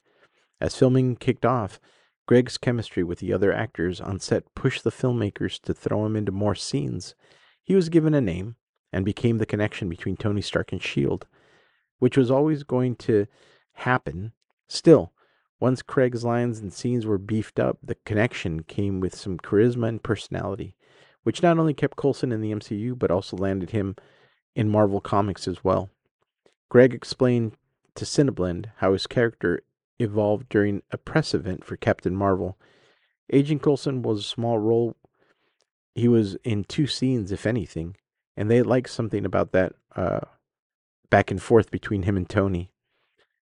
[0.61, 1.81] As filming kicked off,
[2.27, 6.33] Gregg's chemistry with the other actors on set pushed the filmmakers to throw him into
[6.33, 7.15] more scenes.
[7.63, 8.57] He was given a name
[8.93, 11.27] and became the connection between Tony Stark and S.H.I.E.L.D.,
[11.99, 13.27] which was always going to
[13.75, 14.33] happen.
[14.69, 15.13] Still,
[15.61, 20.03] once Craig's lines and scenes were beefed up, the connection came with some charisma and
[20.03, 20.75] personality,
[21.25, 23.97] which not only kept Coulson in the MCU, but also landed him
[24.55, 25.91] in Marvel Comics as well.
[26.69, 27.53] Gregg explained
[27.95, 29.63] to Cineblend how his character
[29.99, 32.57] evolved during a press event for Captain Marvel.
[33.33, 34.97] Agent Coulson was a small role.
[35.95, 37.97] He was in two scenes, if anything,
[38.37, 40.21] and they liked something about that uh,
[41.11, 42.71] back and forth between him and Tony.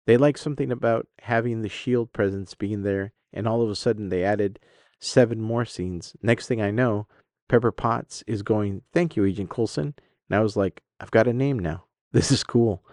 [0.06, 2.10] They liked something about having the S.H.I.E.L.D.
[2.12, 4.58] presence being there, and all of a sudden they added
[4.98, 6.16] seven more scenes.
[6.22, 7.06] Next thing I know,
[7.48, 9.94] Pepper Potts is going, Thank you, Agent Coulson.
[10.28, 11.84] And I was like, I've got a name now.
[12.12, 12.84] This is cool.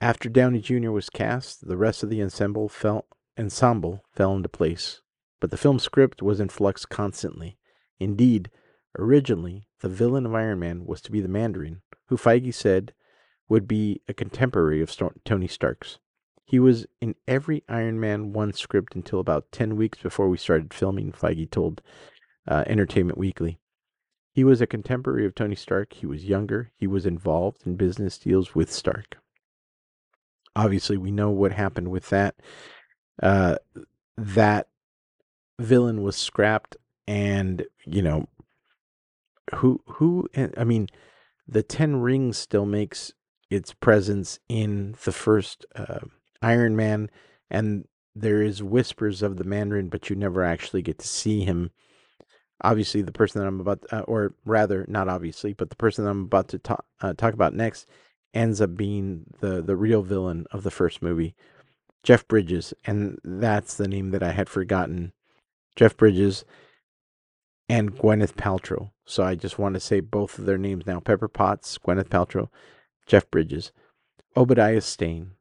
[0.00, 0.92] After Downey Jr.
[0.92, 5.00] was cast, the rest of the ensemble fell, ensemble fell into place,
[5.40, 7.58] but the film's script was in flux constantly.
[7.98, 8.48] Indeed,
[8.98, 12.92] originally, the villain of Iron Man was to be the Mandarin, who Feige said
[13.48, 15.98] would be a contemporary of Tony Stark's.
[16.44, 20.74] He was in every Iron Man 1 script until about 10 weeks before we started
[20.74, 21.82] filming, Feige told
[22.46, 23.58] uh, Entertainment Weekly.
[24.34, 25.92] He was a contemporary of Tony Stark.
[25.92, 26.72] He was younger.
[26.76, 29.16] He was involved in business deals with Stark
[30.54, 32.34] obviously we know what happened with that.
[33.22, 33.56] Uh,
[34.16, 34.68] that
[35.58, 38.28] villain was scrapped, and you know
[39.56, 40.88] who who eh, I mean,
[41.46, 43.12] the Ten Rings still makes
[43.50, 46.00] its presence in the first uh,
[46.40, 47.10] Iron Man,
[47.50, 51.70] and there is whispers of the Mandarin, but you never actually get to see him.
[52.62, 56.10] Obviously, the person that I'm about, uh, or rather, not obviously, but the person that
[56.10, 57.86] I'm about to talk uh, talk about next
[58.34, 61.34] ends up being the the real villain of the first movie,
[62.02, 65.12] Jeff Bridges, and that's the name that I had forgotten.
[65.74, 66.44] Jeff Bridges
[67.72, 68.90] and Gwyneth Paltrow.
[69.06, 72.50] So I just want to say both of their names now: Pepper Potts, Gwyneth Paltrow,
[73.06, 73.72] Jeff Bridges,
[74.36, 75.32] Obadiah Stane.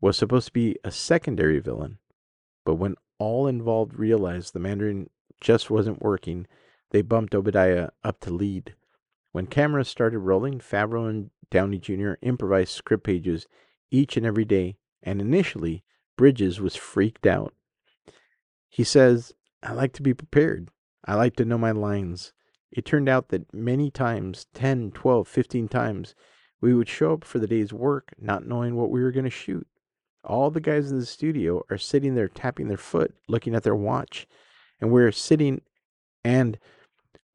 [0.00, 1.98] was supposed to be a secondary villain,
[2.64, 5.10] but when all involved realized the Mandarin
[5.40, 6.46] just wasn't working,
[6.92, 8.76] they bumped Obadiah up to lead.
[9.32, 12.12] When cameras started rolling, Favreau and Downey Jr.
[12.22, 13.48] improvised script pages
[13.90, 15.82] each and every day, and initially,
[16.16, 17.54] Bridges was freaked out.
[18.68, 19.32] He says,
[19.64, 20.70] I like to be prepared.
[21.04, 22.32] I like to know my lines.
[22.70, 26.14] It turned out that many times, 10, 12, 15 times,
[26.60, 29.30] we would show up for the day's work not knowing what we were going to
[29.30, 29.66] shoot.
[30.24, 33.74] All the guys in the studio are sitting there tapping their foot, looking at their
[33.74, 34.26] watch,
[34.80, 35.60] and we're sitting
[36.24, 36.58] and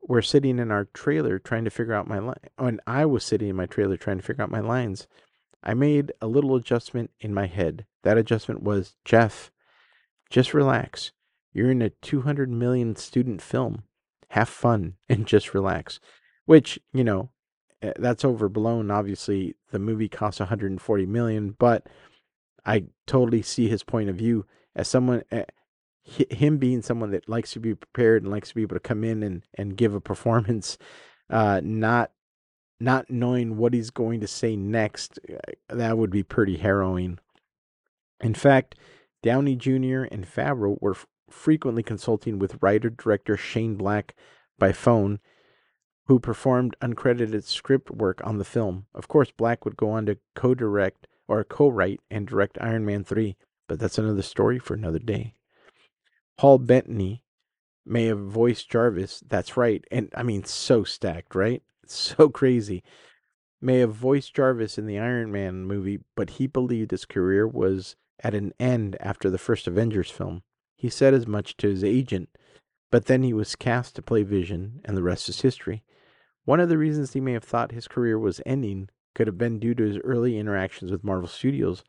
[0.01, 2.36] we're sitting in our trailer trying to figure out my line.
[2.57, 5.07] And I was sitting in my trailer trying to figure out my lines.
[5.61, 7.86] I made a little adjustment in my head.
[8.03, 9.51] That adjustment was Jeff,
[10.30, 11.11] just relax.
[11.54, 13.84] You're in a 200 million student film.
[14.30, 16.00] Have fun and just relax.
[16.45, 17.30] Which, you know,
[17.82, 18.91] eh, that's overblown.
[18.91, 21.88] Obviously, the movie costs 140 million, but
[22.66, 24.45] I totally see his point of view
[24.76, 25.45] as someone eh,
[26.08, 29.04] him being someone that likes to be prepared and likes to be able to come
[29.04, 30.78] in and, and give a performance,
[31.30, 32.12] uh, not
[32.80, 37.18] not knowing what he's going to say next, uh, that would be pretty harrowing.
[38.22, 38.76] In fact,
[39.24, 40.04] Downey Jr.
[40.12, 40.95] and Favreau were
[41.30, 44.16] frequently consulting with writer director Shane Black
[44.58, 45.20] by phone,
[46.06, 48.86] who performed uncredited script work on the film.
[48.96, 52.86] Of course, Black would go on to co direct or co write and direct Iron
[52.86, 53.36] Man 3,
[53.68, 55.36] but that's another story for another day.
[56.38, 57.24] Paul Bettany
[57.86, 59.24] may have voiced Jarvis.
[59.28, 59.84] That's right.
[59.92, 61.62] And I mean, so stacked, right?
[61.90, 62.84] So crazy.
[63.62, 67.96] May have voiced Jarvis in the Iron Man movie, but he believed his career was
[68.22, 70.44] at an end after the first Avengers film.
[70.78, 72.30] He said as much to his agent,
[72.92, 75.84] but then he was cast to play Vision, and the rest is history.
[76.46, 79.60] One of the reasons he may have thought his career was ending could have been
[79.60, 81.84] due to his early interactions with Marvel Studios.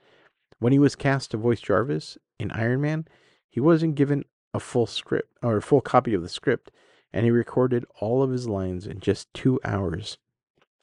[0.58, 3.06] When he was cast to voice Jarvis in Iron Man,
[3.50, 4.24] he wasn't given
[4.54, 6.70] a full script or a full copy of the script,
[7.12, 10.16] and he recorded all of his lines in just two hours.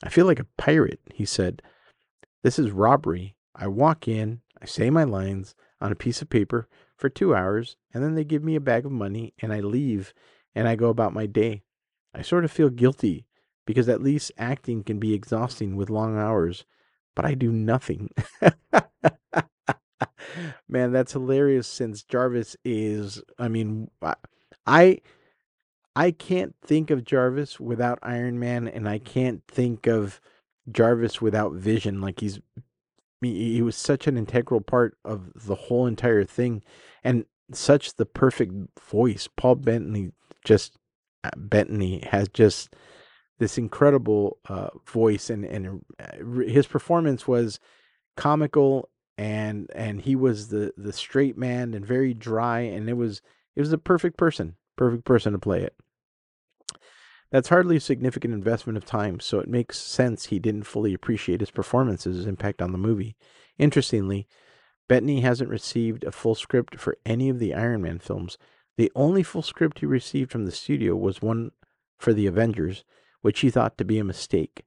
[0.04, 1.64] I feel like a pirate, he said.
[2.44, 3.36] This is robbery.
[3.56, 7.78] I walk in, I say my lines on a piece of paper for two hours,
[7.94, 10.14] and then they give me a bag of money, and I leave
[10.56, 11.64] and I go about my day.
[12.14, 13.26] I sort of feel guilty
[13.66, 16.66] because at least acting can be exhausting with long hours,
[17.16, 18.10] but I do nothing.
[20.68, 23.90] Man, that's hilarious since Jarvis is I mean
[24.66, 25.00] I
[25.96, 30.20] I can't think of Jarvis without Iron Man and I can't think of
[30.72, 32.40] Jarvis without Vision like he's
[33.22, 36.62] he was such an integral part of the whole entire thing
[37.04, 39.28] and such the perfect voice.
[39.36, 40.12] Paul Bettany
[40.44, 40.78] just
[41.36, 42.76] Bettany has just
[43.40, 47.60] this incredible uh, voice and and uh, his performance was
[48.16, 53.22] comical and and he was the the straight man and very dry and it was
[53.56, 55.76] it was the perfect person perfect person to play it
[57.32, 61.40] that's hardly a significant investment of time so it makes sense he didn't fully appreciate
[61.40, 63.16] his performance's impact on the movie.
[63.58, 64.28] Interestingly
[64.88, 68.38] bettany hasn't received a full script for any of the iron man films.
[68.78, 71.52] The only full script he received from the studio was one
[71.98, 72.84] for the avengers
[73.22, 74.64] which he thought to be a mistake.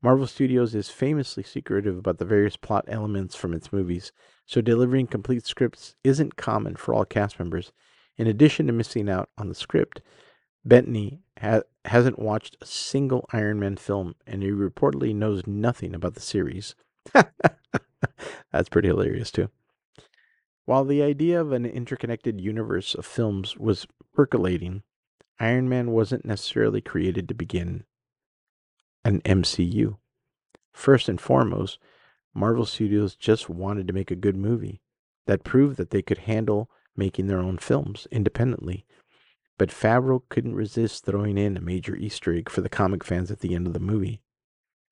[0.00, 4.12] Marvel Studios is famously secretive about the various plot elements from its movies,
[4.46, 7.72] so delivering complete scripts isn't common for all cast members.
[8.16, 10.00] In addition to missing out on the script,
[10.64, 16.14] Bettany ha- hasn't watched a single Iron Man film, and he reportedly knows nothing about
[16.14, 16.74] the series.
[18.52, 19.50] That's pretty hilarious, too.
[20.64, 24.82] While the idea of an interconnected universe of films was percolating,
[25.40, 27.84] Iron Man wasn't necessarily created to begin
[29.04, 29.96] an MCU.
[30.72, 31.78] First and foremost,
[32.34, 34.82] Marvel Studios just wanted to make a good movie
[35.26, 38.84] that proved that they could handle making their own films independently.
[39.58, 43.40] But Favreau couldn't resist throwing in a major Easter egg for the comic fans at
[43.40, 44.22] the end of the movie.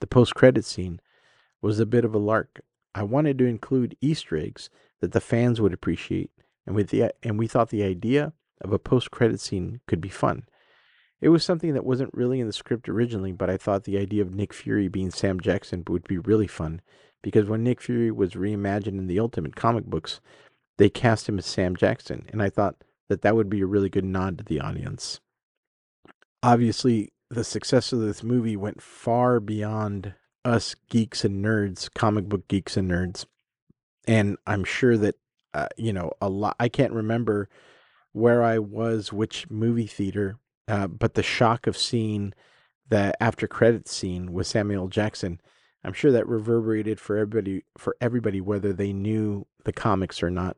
[0.00, 1.00] The post credit scene
[1.62, 2.60] was a bit of a lark.
[2.94, 4.68] I wanted to include Easter eggs
[5.00, 6.30] that the fans would appreciate,
[6.66, 10.08] and, with the, and we thought the idea of a post credit scene could be
[10.08, 10.46] fun.
[11.20, 14.22] It was something that wasn't really in the script originally, but I thought the idea
[14.22, 16.82] of Nick Fury being Sam Jackson would be really fun
[17.22, 20.20] because when Nick Fury was reimagined in the Ultimate comic books,
[20.76, 22.76] they cast him as Sam Jackson, and I thought
[23.08, 25.20] that that would be a really good nod to the audience.
[26.42, 32.46] Obviously, the success of this movie went far beyond us geeks and nerds, comic book
[32.48, 33.26] geeks and nerds.
[34.06, 35.16] And I'm sure that,
[35.54, 37.48] uh, you know, a lot, I can't remember
[38.12, 40.38] where I was, which movie theater,
[40.68, 42.32] uh, but the shock of seeing
[42.88, 45.40] the after credits scene with Samuel Jackson,
[45.84, 50.56] I'm sure that reverberated for everybody for everybody whether they knew the comics or not.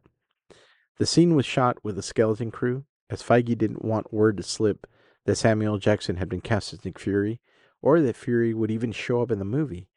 [0.98, 4.86] The scene was shot with a skeleton crew, as Feige didn't want word to slip
[5.24, 7.40] that Samuel Jackson had been cast as Nick Fury,
[7.80, 9.88] or that Fury would even show up in the movie.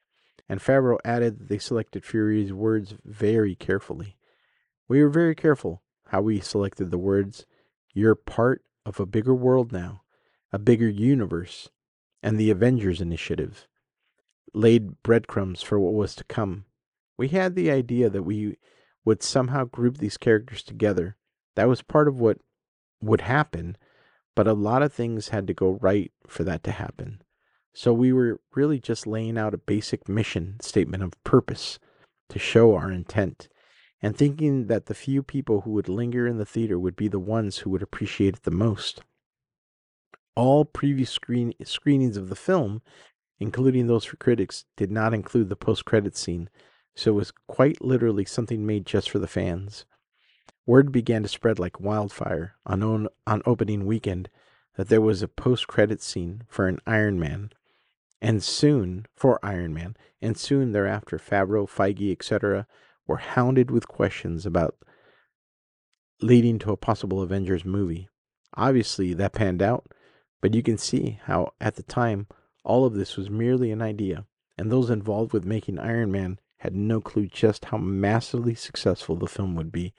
[0.47, 4.17] And Favreau added that they selected Fury's words very carefully.
[4.87, 7.45] We were very careful how we selected the words.
[7.93, 10.03] You're part of a bigger world now,
[10.51, 11.69] a bigger universe,
[12.21, 13.67] and the Avengers Initiative
[14.53, 16.65] laid breadcrumbs for what was to come.
[17.17, 18.57] We had the idea that we
[19.05, 21.17] would somehow group these characters together.
[21.55, 22.37] That was part of what
[23.01, 23.77] would happen,
[24.35, 27.21] but a lot of things had to go right for that to happen.
[27.73, 31.79] So we were really just laying out a basic mission statement of purpose
[32.29, 33.47] to show our intent
[34.01, 37.19] and thinking that the few people who would linger in the theater would be the
[37.19, 39.01] ones who would appreciate it the most.
[40.35, 42.81] All previous screen- screenings of the film,
[43.39, 46.49] including those for critics, did not include the post credit scene,
[46.95, 49.85] so it was quite literally something made just for the fans.
[50.65, 54.29] Word began to spread like wildfire on, on, on opening weekend
[54.75, 57.51] that there was a post credit scene for an Iron Man,
[58.21, 62.67] and soon for Iron Man, and soon thereafter Favreau, Feige, etc.,
[63.07, 64.75] were hounded with questions about
[66.21, 68.07] leading to a possible Avengers movie.
[68.55, 69.91] Obviously, that panned out,
[70.41, 72.27] but you can see how, at the time,
[72.63, 74.25] all of this was merely an idea,
[74.57, 79.25] and those involved with making Iron Man had no clue just how massively successful the
[79.25, 79.95] film would be,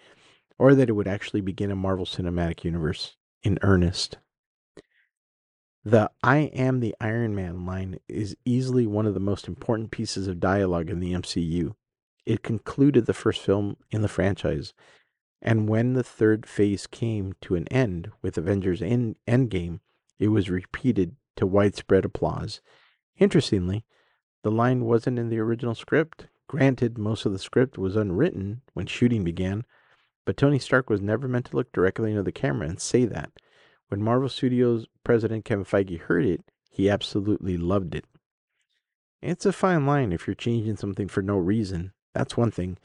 [0.60, 4.18] or that it would actually begin a Marvel Cinematic Universe in earnest.
[5.84, 10.28] The I am the Iron Man line is easily one of the most important pieces
[10.28, 11.74] of dialogue in the MCU.
[12.24, 14.72] It concluded the first film in the franchise,
[15.40, 19.80] and when the third phase came to an end with Avengers End- Endgame,
[20.20, 22.60] it was repeated to widespread applause.
[23.18, 23.84] Interestingly,
[24.44, 26.28] the line wasn't in the original script.
[26.53, 29.64] Granted, most of the script was unwritten when shooting began,
[30.26, 33.30] but Tony Stark was never meant to look directly into the camera and say that.
[33.88, 38.05] When Marvel Studios president Kevin Feige heard it, he absolutely loved it.
[39.22, 41.94] It's a fine line if you're changing something for no reason.
[42.12, 42.76] That's one thing.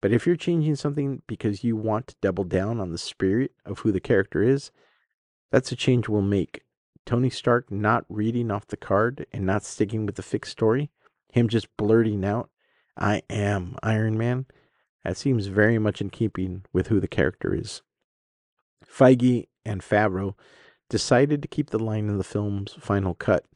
[0.00, 3.78] But if you're changing something because you want to double down on the spirit of
[3.78, 4.72] who the character is,
[5.52, 6.62] that's a change we'll make.
[7.06, 10.90] Tony Stark not reading off the card and not sticking with the fixed story,
[11.32, 12.50] him just blurting out,
[12.96, 14.46] I am Iron Man,
[15.04, 17.82] that seems very much in keeping with who the character is.
[18.84, 20.34] Feige and Favreau
[20.90, 23.46] decided to keep the line in the film's final cut,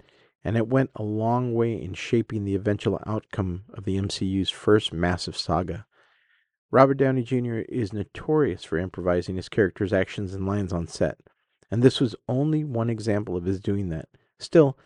[0.42, 4.92] and it went a long way in shaping the eventual outcome of the MCU's first
[4.92, 5.86] massive saga.
[6.70, 7.58] Robert Downey Jr.
[7.68, 11.18] is notorious for improvising his character's actions and lines on set,
[11.70, 14.08] and this was only one example of his doing that.
[14.38, 14.78] Still,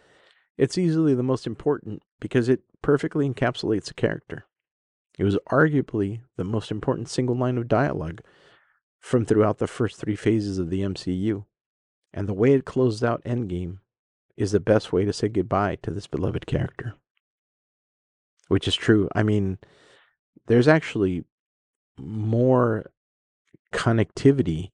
[0.58, 4.46] it's easily the most important because it perfectly encapsulates a character.
[5.18, 8.22] It was arguably the most important single line of dialogue
[9.00, 11.44] from throughout the first three phases of the MCU,
[12.12, 13.78] and the way it closed out Endgame
[14.36, 16.94] is the best way to say goodbye to this beloved character.
[18.48, 19.08] Which is true.
[19.14, 19.58] I mean,
[20.46, 21.24] there's actually
[21.98, 22.90] more
[23.72, 24.70] connectivity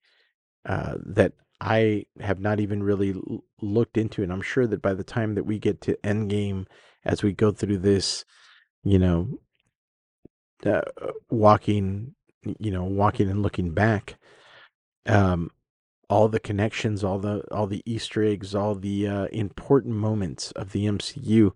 [0.65, 4.95] uh, that I have not even really l- looked into, and I'm sure that by
[4.95, 6.67] the time that we get to Endgame,
[7.07, 8.25] as we go through this,
[8.85, 9.39] you know,
[10.65, 10.83] uh,
[11.31, 12.15] walking,
[12.59, 14.17] you know, walking and looking back,
[15.07, 15.51] um,
[16.11, 20.73] all the connections, all the all the Easter eggs, all the uh, important moments of
[20.73, 21.53] the MCU,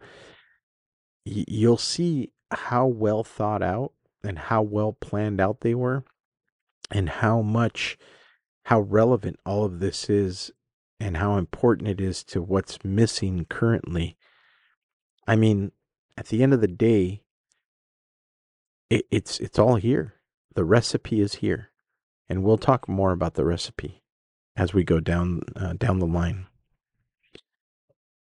[1.26, 3.92] y- you'll see how well thought out
[4.22, 6.04] and how well planned out they were,
[6.90, 7.98] and how much
[8.66, 10.52] how relevant all of this is,
[11.00, 14.16] and how important it is to what's missing currently.
[15.30, 15.70] I mean,
[16.16, 17.22] at the end of the day,
[18.90, 20.14] it, it's it's all here.
[20.56, 21.70] The recipe is here,
[22.28, 24.02] and we'll talk more about the recipe
[24.56, 26.48] as we go down uh, down the line.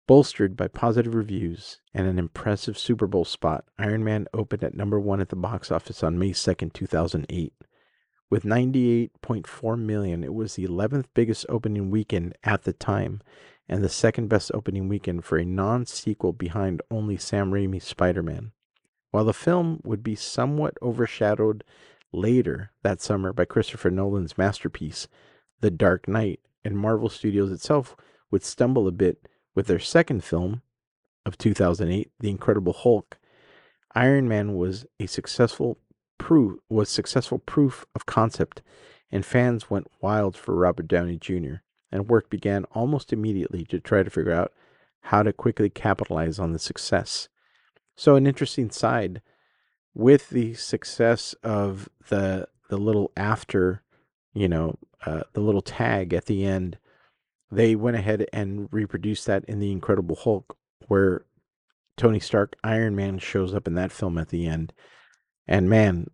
[0.05, 4.99] Bolstered by positive reviews and an impressive Super Bowl spot, Iron Man opened at number
[4.99, 7.53] one at the box office on May 2nd, 2008.
[8.29, 13.21] With 98.4 million, it was the 11th biggest opening weekend at the time
[13.67, 18.23] and the second best opening weekend for a non sequel behind only Sam Raimi's Spider
[18.23, 18.51] Man.
[19.11, 21.63] While the film would be somewhat overshadowed
[22.11, 25.07] later that summer by Christopher Nolan's masterpiece,
[25.61, 27.95] The Dark Knight, and Marvel Studios itself
[28.31, 30.61] would stumble a bit with their second film
[31.25, 33.17] of 2008, The Incredible Hulk,
[33.95, 35.77] Iron Man was a successful
[36.17, 38.61] proof was successful proof of concept,
[39.11, 41.55] and fans went wild for Robert Downey Jr.
[41.93, 44.51] and work began almost immediately to try to figure out
[45.01, 47.29] how to quickly capitalize on the success.
[47.95, 49.21] So, an interesting side
[49.93, 53.83] with the success of the the little after,
[54.33, 56.79] you know, uh, the little tag at the end,
[57.51, 61.25] they went ahead and reproduced that in the Incredible Hulk, where
[61.95, 64.73] Tony Stark, Iron Man, shows up in that film at the end,
[65.47, 66.09] and man,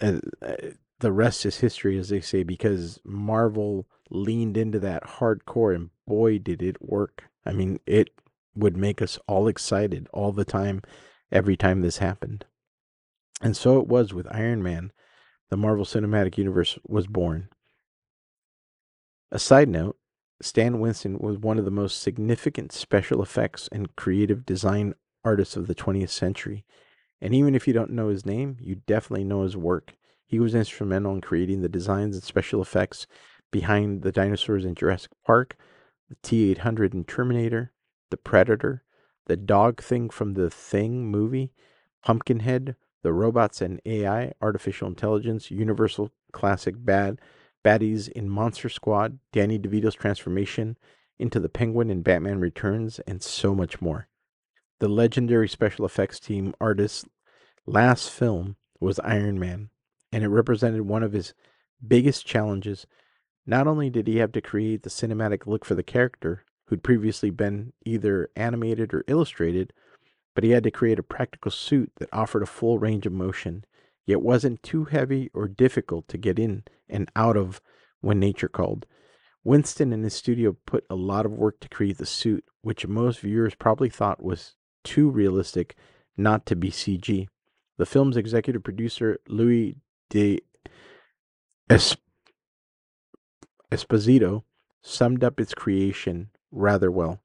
[0.00, 0.56] uh, uh,
[1.04, 6.38] the rest is history, as they say, because Marvel leaned into that hardcore, and boy,
[6.38, 7.24] did it work.
[7.44, 8.08] I mean, it
[8.54, 10.82] would make us all excited all the time,
[11.30, 12.44] every time this happened.
[13.42, 14.92] And so it was with Iron Man.
[15.50, 17.48] The Marvel Cinematic Universe was born.
[19.30, 19.98] A side note
[20.40, 24.94] Stan Winston was one of the most significant special effects and creative design
[25.24, 26.64] artists of the 20th century.
[27.20, 29.96] And even if you don't know his name, you definitely know his work.
[30.26, 33.06] He was instrumental in creating the designs and special effects
[33.50, 35.56] behind the dinosaurs in Jurassic Park,
[36.08, 37.72] the T 800 in Terminator,
[38.10, 38.82] the Predator,
[39.26, 41.52] the dog thing from the Thing movie,
[42.02, 47.20] Pumpkinhead, the robots and AI, artificial intelligence, Universal classic bad
[47.64, 50.76] baddies in Monster Squad, Danny DeVito's transformation
[51.18, 54.08] into the Penguin in Batman Returns, and so much more.
[54.80, 57.08] The legendary special effects team artist's
[57.66, 59.70] last film was Iron Man,
[60.14, 61.34] and it represented one of his
[61.84, 62.86] biggest challenges.
[63.44, 67.30] Not only did he have to create the cinematic look for the character, who'd previously
[67.30, 69.72] been either animated or illustrated,
[70.32, 73.64] but he had to create a practical suit that offered a full range of motion,
[74.06, 77.60] yet wasn't too heavy or difficult to get in and out of
[78.00, 78.86] when nature called.
[79.42, 83.18] Winston and his studio put a lot of work to create the suit, which most
[83.18, 84.54] viewers probably thought was
[84.84, 85.74] too realistic
[86.16, 87.26] not to be CG.
[87.78, 89.74] The film's executive producer, Louis
[90.10, 90.40] de
[93.70, 94.44] Esposito,
[94.82, 97.20] summed up its creation rather well.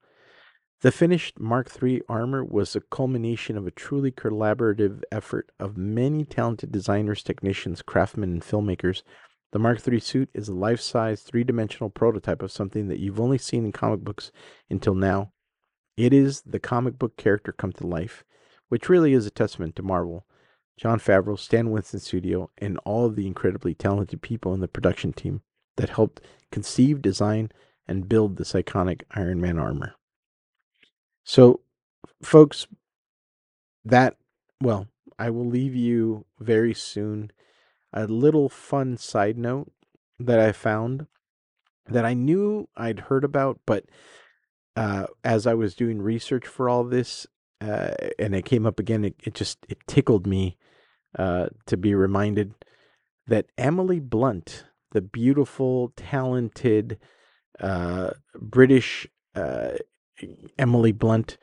[0.82, 6.24] The finished Mark III armor was a culmination of a truly collaborative effort of many
[6.24, 9.04] talented designers, technicians, craftsmen, and filmmakers.
[9.52, 13.20] The Mark III suit is a life size, three dimensional prototype of something that you've
[13.20, 14.32] only seen in comic books
[14.70, 15.34] until now.
[15.98, 18.24] It is the comic book character come to life,
[18.70, 20.26] which really is a testament to Marvel,
[20.80, 25.12] Jon Favreau, Stan Winston Studio, and all of the incredibly talented people in the production
[25.12, 25.42] team
[25.76, 26.22] that helped
[26.54, 27.52] conceive, design,
[27.86, 29.96] and build this iconic Iron Man armor.
[31.26, 31.60] So,
[32.24, 32.66] folks,
[33.84, 34.16] that,
[34.62, 37.32] well, I will leave you very soon.
[37.92, 39.70] A little fun side note
[40.18, 41.08] that I found
[41.88, 43.84] that I knew I'd heard about, but
[44.78, 47.28] uh, as I was doing research for all this,
[47.60, 50.56] uh, and it came up again, it, it just it tickled me
[51.18, 52.54] uh, to be reminded
[53.28, 56.98] that Emily Blunt, the beautiful, talented
[57.60, 59.72] uh, British uh,
[60.58, 61.38] Emily Blunt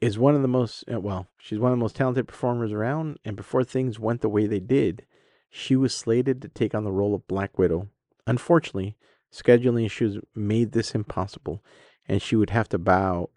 [0.00, 3.18] is one of the most uh, well, she's one of the most talented performers around.
[3.24, 5.06] And before things went the way they did,
[5.50, 7.88] she was slated to take on the role of Black Widow.
[8.26, 8.96] Unfortunately,
[9.32, 11.62] scheduling issues made this impossible,
[12.06, 13.30] and she would have to bow.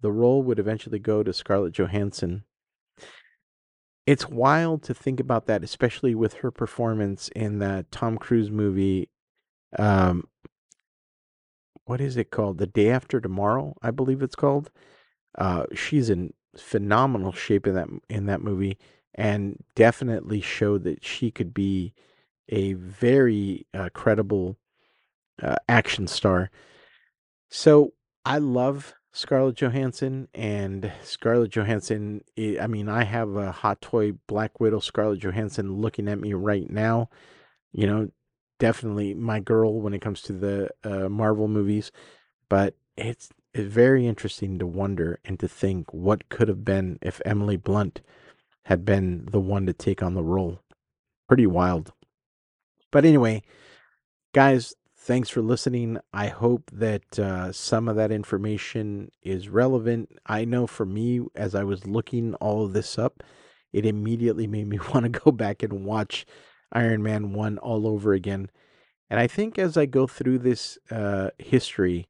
[0.00, 2.44] The role would eventually go to Scarlett Johansson.
[4.06, 9.08] It's wild to think about that, especially with her performance in that Tom Cruise movie,
[9.78, 10.28] um,
[11.86, 12.58] what is it called?
[12.58, 14.70] The Day After Tomorrow, I believe it's called.
[15.36, 18.78] Uh, she's in phenomenal shape in that in that movie,
[19.14, 21.92] and definitely showed that she could be
[22.48, 24.56] a very uh, credible
[25.42, 26.50] uh, action star.
[27.50, 27.92] So
[28.24, 32.24] I love Scarlett Johansson and Scarlett Johansson.
[32.36, 36.68] I mean, I have a hot toy Black Widow Scarlett Johansson looking at me right
[36.68, 37.08] now.
[37.72, 38.08] You know,
[38.58, 41.92] definitely my girl when it comes to the uh, Marvel movies,
[42.48, 47.22] but it's, it's very interesting to wonder and to think what could have been if
[47.24, 48.00] Emily Blunt
[48.64, 50.60] had been the one to take on the role.
[51.28, 51.92] Pretty wild.
[52.90, 53.42] But anyway,
[54.32, 54.74] guys,
[55.04, 55.98] thanks for listening.
[56.14, 60.08] I hope that uh, some of that information is relevant.
[60.24, 63.22] I know for me, as I was looking all of this up,
[63.72, 66.24] it immediately made me want to go back and watch
[66.72, 68.50] Iron Man 1 all over again.
[69.10, 72.08] And I think as I go through this uh, history,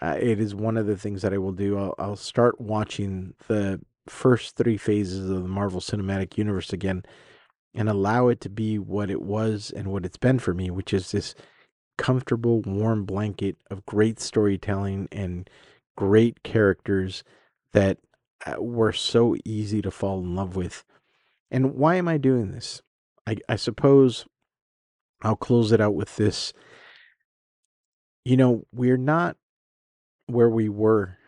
[0.00, 1.78] uh, it is one of the things that I will do.
[1.78, 7.04] I'll, I'll start watching the first three phases of the Marvel Cinematic Universe again
[7.72, 10.92] and allow it to be what it was and what it's been for me, which
[10.92, 11.36] is this
[11.98, 15.48] comfortable, warm blanket of great storytelling and
[15.96, 17.22] great characters
[17.72, 17.98] that
[18.46, 20.84] uh, were so easy to fall in love with.
[21.50, 22.82] And why am I doing this?
[23.26, 24.26] I, I suppose
[25.22, 26.52] I'll close it out with this.
[28.24, 29.36] You know, we're not
[30.26, 31.18] where we were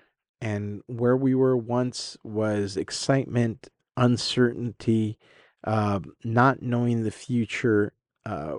[0.41, 5.19] and where we were once was excitement, uncertainty,
[5.67, 7.93] uh, not knowing the future,
[8.27, 8.55] uh,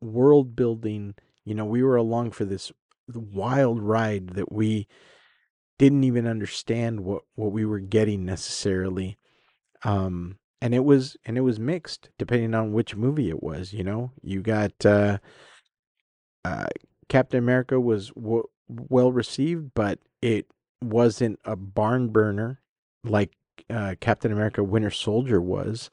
[0.00, 1.14] world building.
[1.44, 2.72] You know, we were along for this
[3.08, 4.88] wild ride that we
[5.78, 9.18] didn't even understand what what we were getting necessarily.
[9.82, 13.72] Um, and it was and it was mixed depending on which movie it was.
[13.72, 15.18] You know, you got uh,
[16.44, 16.66] uh,
[17.08, 20.46] Captain America was w- well received, but it
[20.82, 22.60] wasn't a barn burner
[23.04, 23.32] like
[23.68, 25.90] uh, Captain America Winter Soldier was.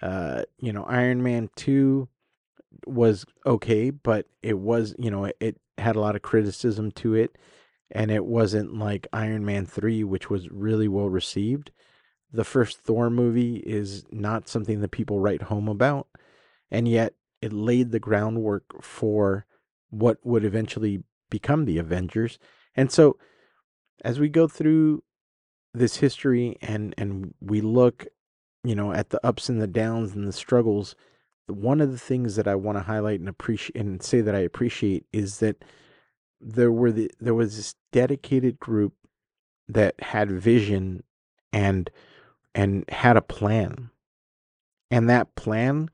[0.00, 2.08] Uh, you know, Iron Man 2
[2.88, 7.36] was okay, but it was, you know, it, had a lot of criticism to it.
[7.90, 11.70] And it wasn't like Iron Man 3, which was really well received.
[12.32, 16.08] The first Thor movie is not something that people write home about.
[16.70, 19.46] And yet it laid the groundwork for
[19.88, 22.38] what would eventually become the Avengers.
[22.74, 23.16] And so
[24.04, 25.02] as we go through
[25.72, 28.06] this history and and we look,
[28.64, 30.94] you know, at the ups and the downs and the struggles,
[31.48, 34.40] one of the things that I want to highlight and appreciate and say that I
[34.40, 35.64] appreciate is that
[36.40, 38.94] there were the there was this dedicated group
[39.68, 41.02] that had vision
[41.52, 41.90] and
[42.54, 43.90] and had a plan.
[44.90, 45.90] And that plan,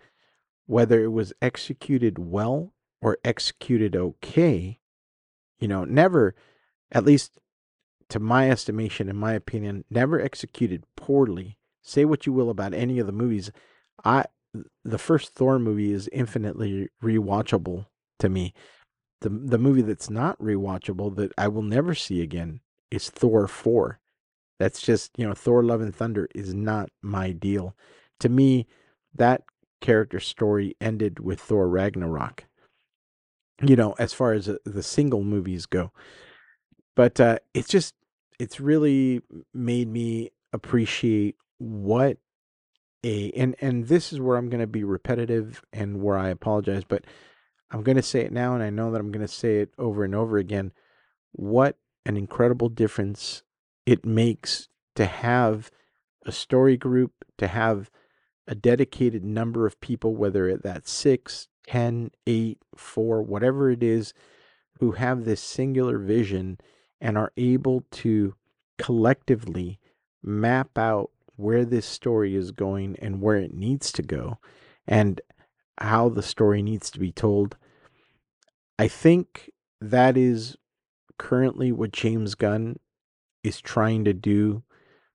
[0.67, 4.79] whether it was executed well or executed okay,
[5.59, 6.35] you know, never,
[6.93, 7.39] at least
[8.09, 11.59] to my estimation, in my opinion, never executed poorly.
[11.83, 13.51] Say what you will about any of the movies.
[14.05, 14.27] I
[14.85, 17.87] the first Thor movie is infinitely rewatchable
[18.19, 18.55] to me.
[19.21, 23.99] The the movie that's not rewatchable that I will never see again is Thor 4.
[24.59, 27.75] That's just, you know, Thor Love and Thunder is not my deal.
[28.21, 28.67] To me,
[29.15, 29.43] that
[29.81, 32.45] character story ended with Thor Ragnarok.
[33.63, 35.93] You know, as far as uh, the single movies go.
[36.97, 37.95] But uh, it's just,
[38.39, 42.19] it's really made me appreciate what
[43.05, 46.83] a and and this is where I'm going to be repetitive and where I apologize,
[46.85, 47.05] but
[47.71, 49.73] I'm going to say it now and I know that I'm going to say it
[49.79, 50.73] over and over again.
[51.33, 51.77] What
[52.07, 53.43] an incredible difference
[53.87, 55.71] it makes to have
[56.25, 57.91] a story group, to have
[58.47, 64.15] a dedicated number of people, whether that's six, ten, eight, four, whatever it is,
[64.81, 66.59] who have this singular vision
[67.01, 68.35] and are able to
[68.79, 69.79] collectively
[70.23, 74.39] map out where this story is going and where it needs to go
[74.87, 75.21] and
[75.79, 77.57] how the story needs to be told.
[78.79, 80.57] I think that is
[81.19, 82.79] currently what James Gunn
[83.43, 84.63] is trying to do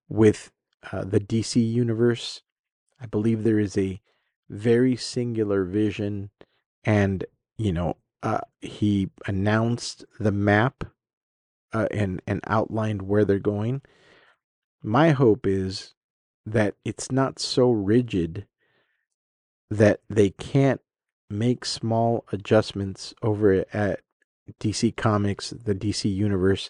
[0.07, 0.51] with
[0.91, 2.41] uh, the DC universe.
[3.01, 4.01] I believe there is a
[4.49, 6.29] very singular vision,
[6.83, 7.25] and
[7.57, 10.83] you know, uh, he announced the map
[11.73, 13.81] uh, and and outlined where they're going.
[14.81, 15.93] My hope is
[16.51, 18.45] that it's not so rigid
[19.69, 20.81] that they can't
[21.29, 24.01] make small adjustments over at
[24.59, 26.69] DC Comics, the DC Universe,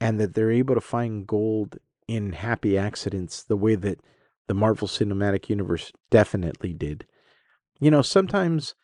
[0.00, 4.00] and that they're able to find gold in happy accidents the way that
[4.46, 7.06] the Marvel Cinematic Universe definitely did.
[7.80, 8.74] You know, sometimes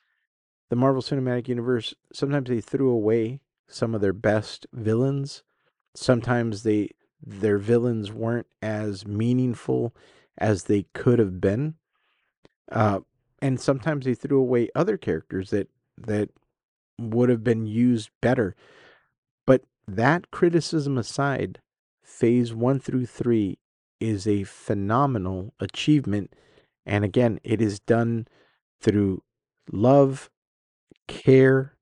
[0.70, 5.42] the Marvel Cinematic Universe, sometimes they threw away some of their best villains.
[5.94, 6.90] Sometimes they
[7.24, 9.94] their villains weren't as meaningful
[10.38, 11.74] as they could have been.
[12.70, 13.00] Uh,
[13.40, 15.68] and sometimes they threw away other characters that
[15.98, 16.30] that
[16.98, 18.54] would have been used better.
[19.46, 21.60] But that criticism aside,
[22.02, 23.58] phase one through three
[24.00, 26.34] is a phenomenal achievement.
[26.86, 28.26] And again, it is done
[28.80, 29.22] through
[29.70, 30.30] love,
[31.06, 31.76] care,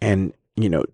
[0.00, 0.84] and you know,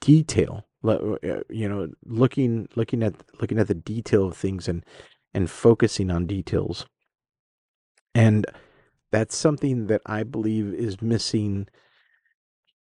[0.00, 0.66] detail.
[0.88, 4.84] Uh, you know, looking looking at looking at the detail of things and
[5.34, 6.86] and focusing on details.
[8.14, 8.46] And
[9.12, 11.68] that's something that I believe is missing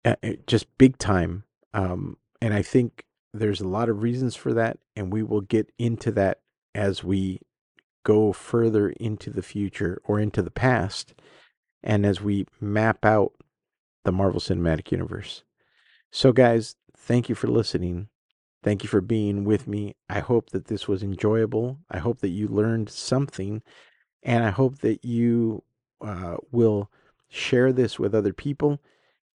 [0.04, 1.44] uh, uh, just big time.
[1.74, 5.70] Um, and I think there's a lot of reasons for that, and we will get
[5.78, 6.40] into that
[6.74, 7.40] as we
[8.04, 11.14] go further into the future or into the past,
[11.82, 13.32] and as we map out
[14.04, 15.42] the Marvel Cinematic Universe.
[16.10, 16.76] So, guys,
[17.08, 18.08] thank you for listening.
[18.62, 19.96] Thank you for being with me.
[20.10, 21.78] I hope that this was enjoyable.
[21.90, 23.62] I hope that you learned something,
[24.22, 25.64] and I hope that you
[26.02, 26.90] uh, will
[27.30, 28.80] share this with other people,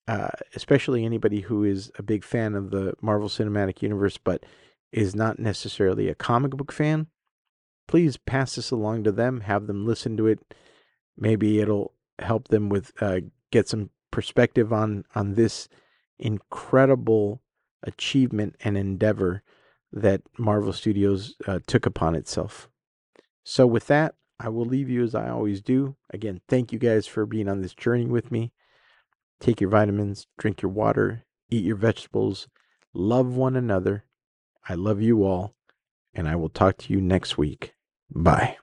[0.07, 4.45] uh, especially anybody who is a big fan of the Marvel Cinematic Universe but
[4.93, 7.07] is not necessarily a comic book fan.
[7.89, 10.55] Please pass this along to them, have them listen to it.
[11.17, 13.21] Maybe it'll help them with uh,
[13.51, 15.69] get some perspective on on this
[16.19, 17.41] incredible
[17.83, 19.43] achievement and endeavor
[19.93, 22.69] that Marvel Studios uh, took upon itself.
[23.45, 25.97] So, with that, I will leave you as I always do.
[26.11, 28.53] Again, thank you guys for being on this journey with me.
[29.41, 32.49] Take your vitamins, drink your water, eat your vegetables,
[32.95, 34.05] love one another.
[34.69, 35.55] I love you all,
[36.15, 37.75] and I will talk to you next week.
[38.11, 38.57] Bye.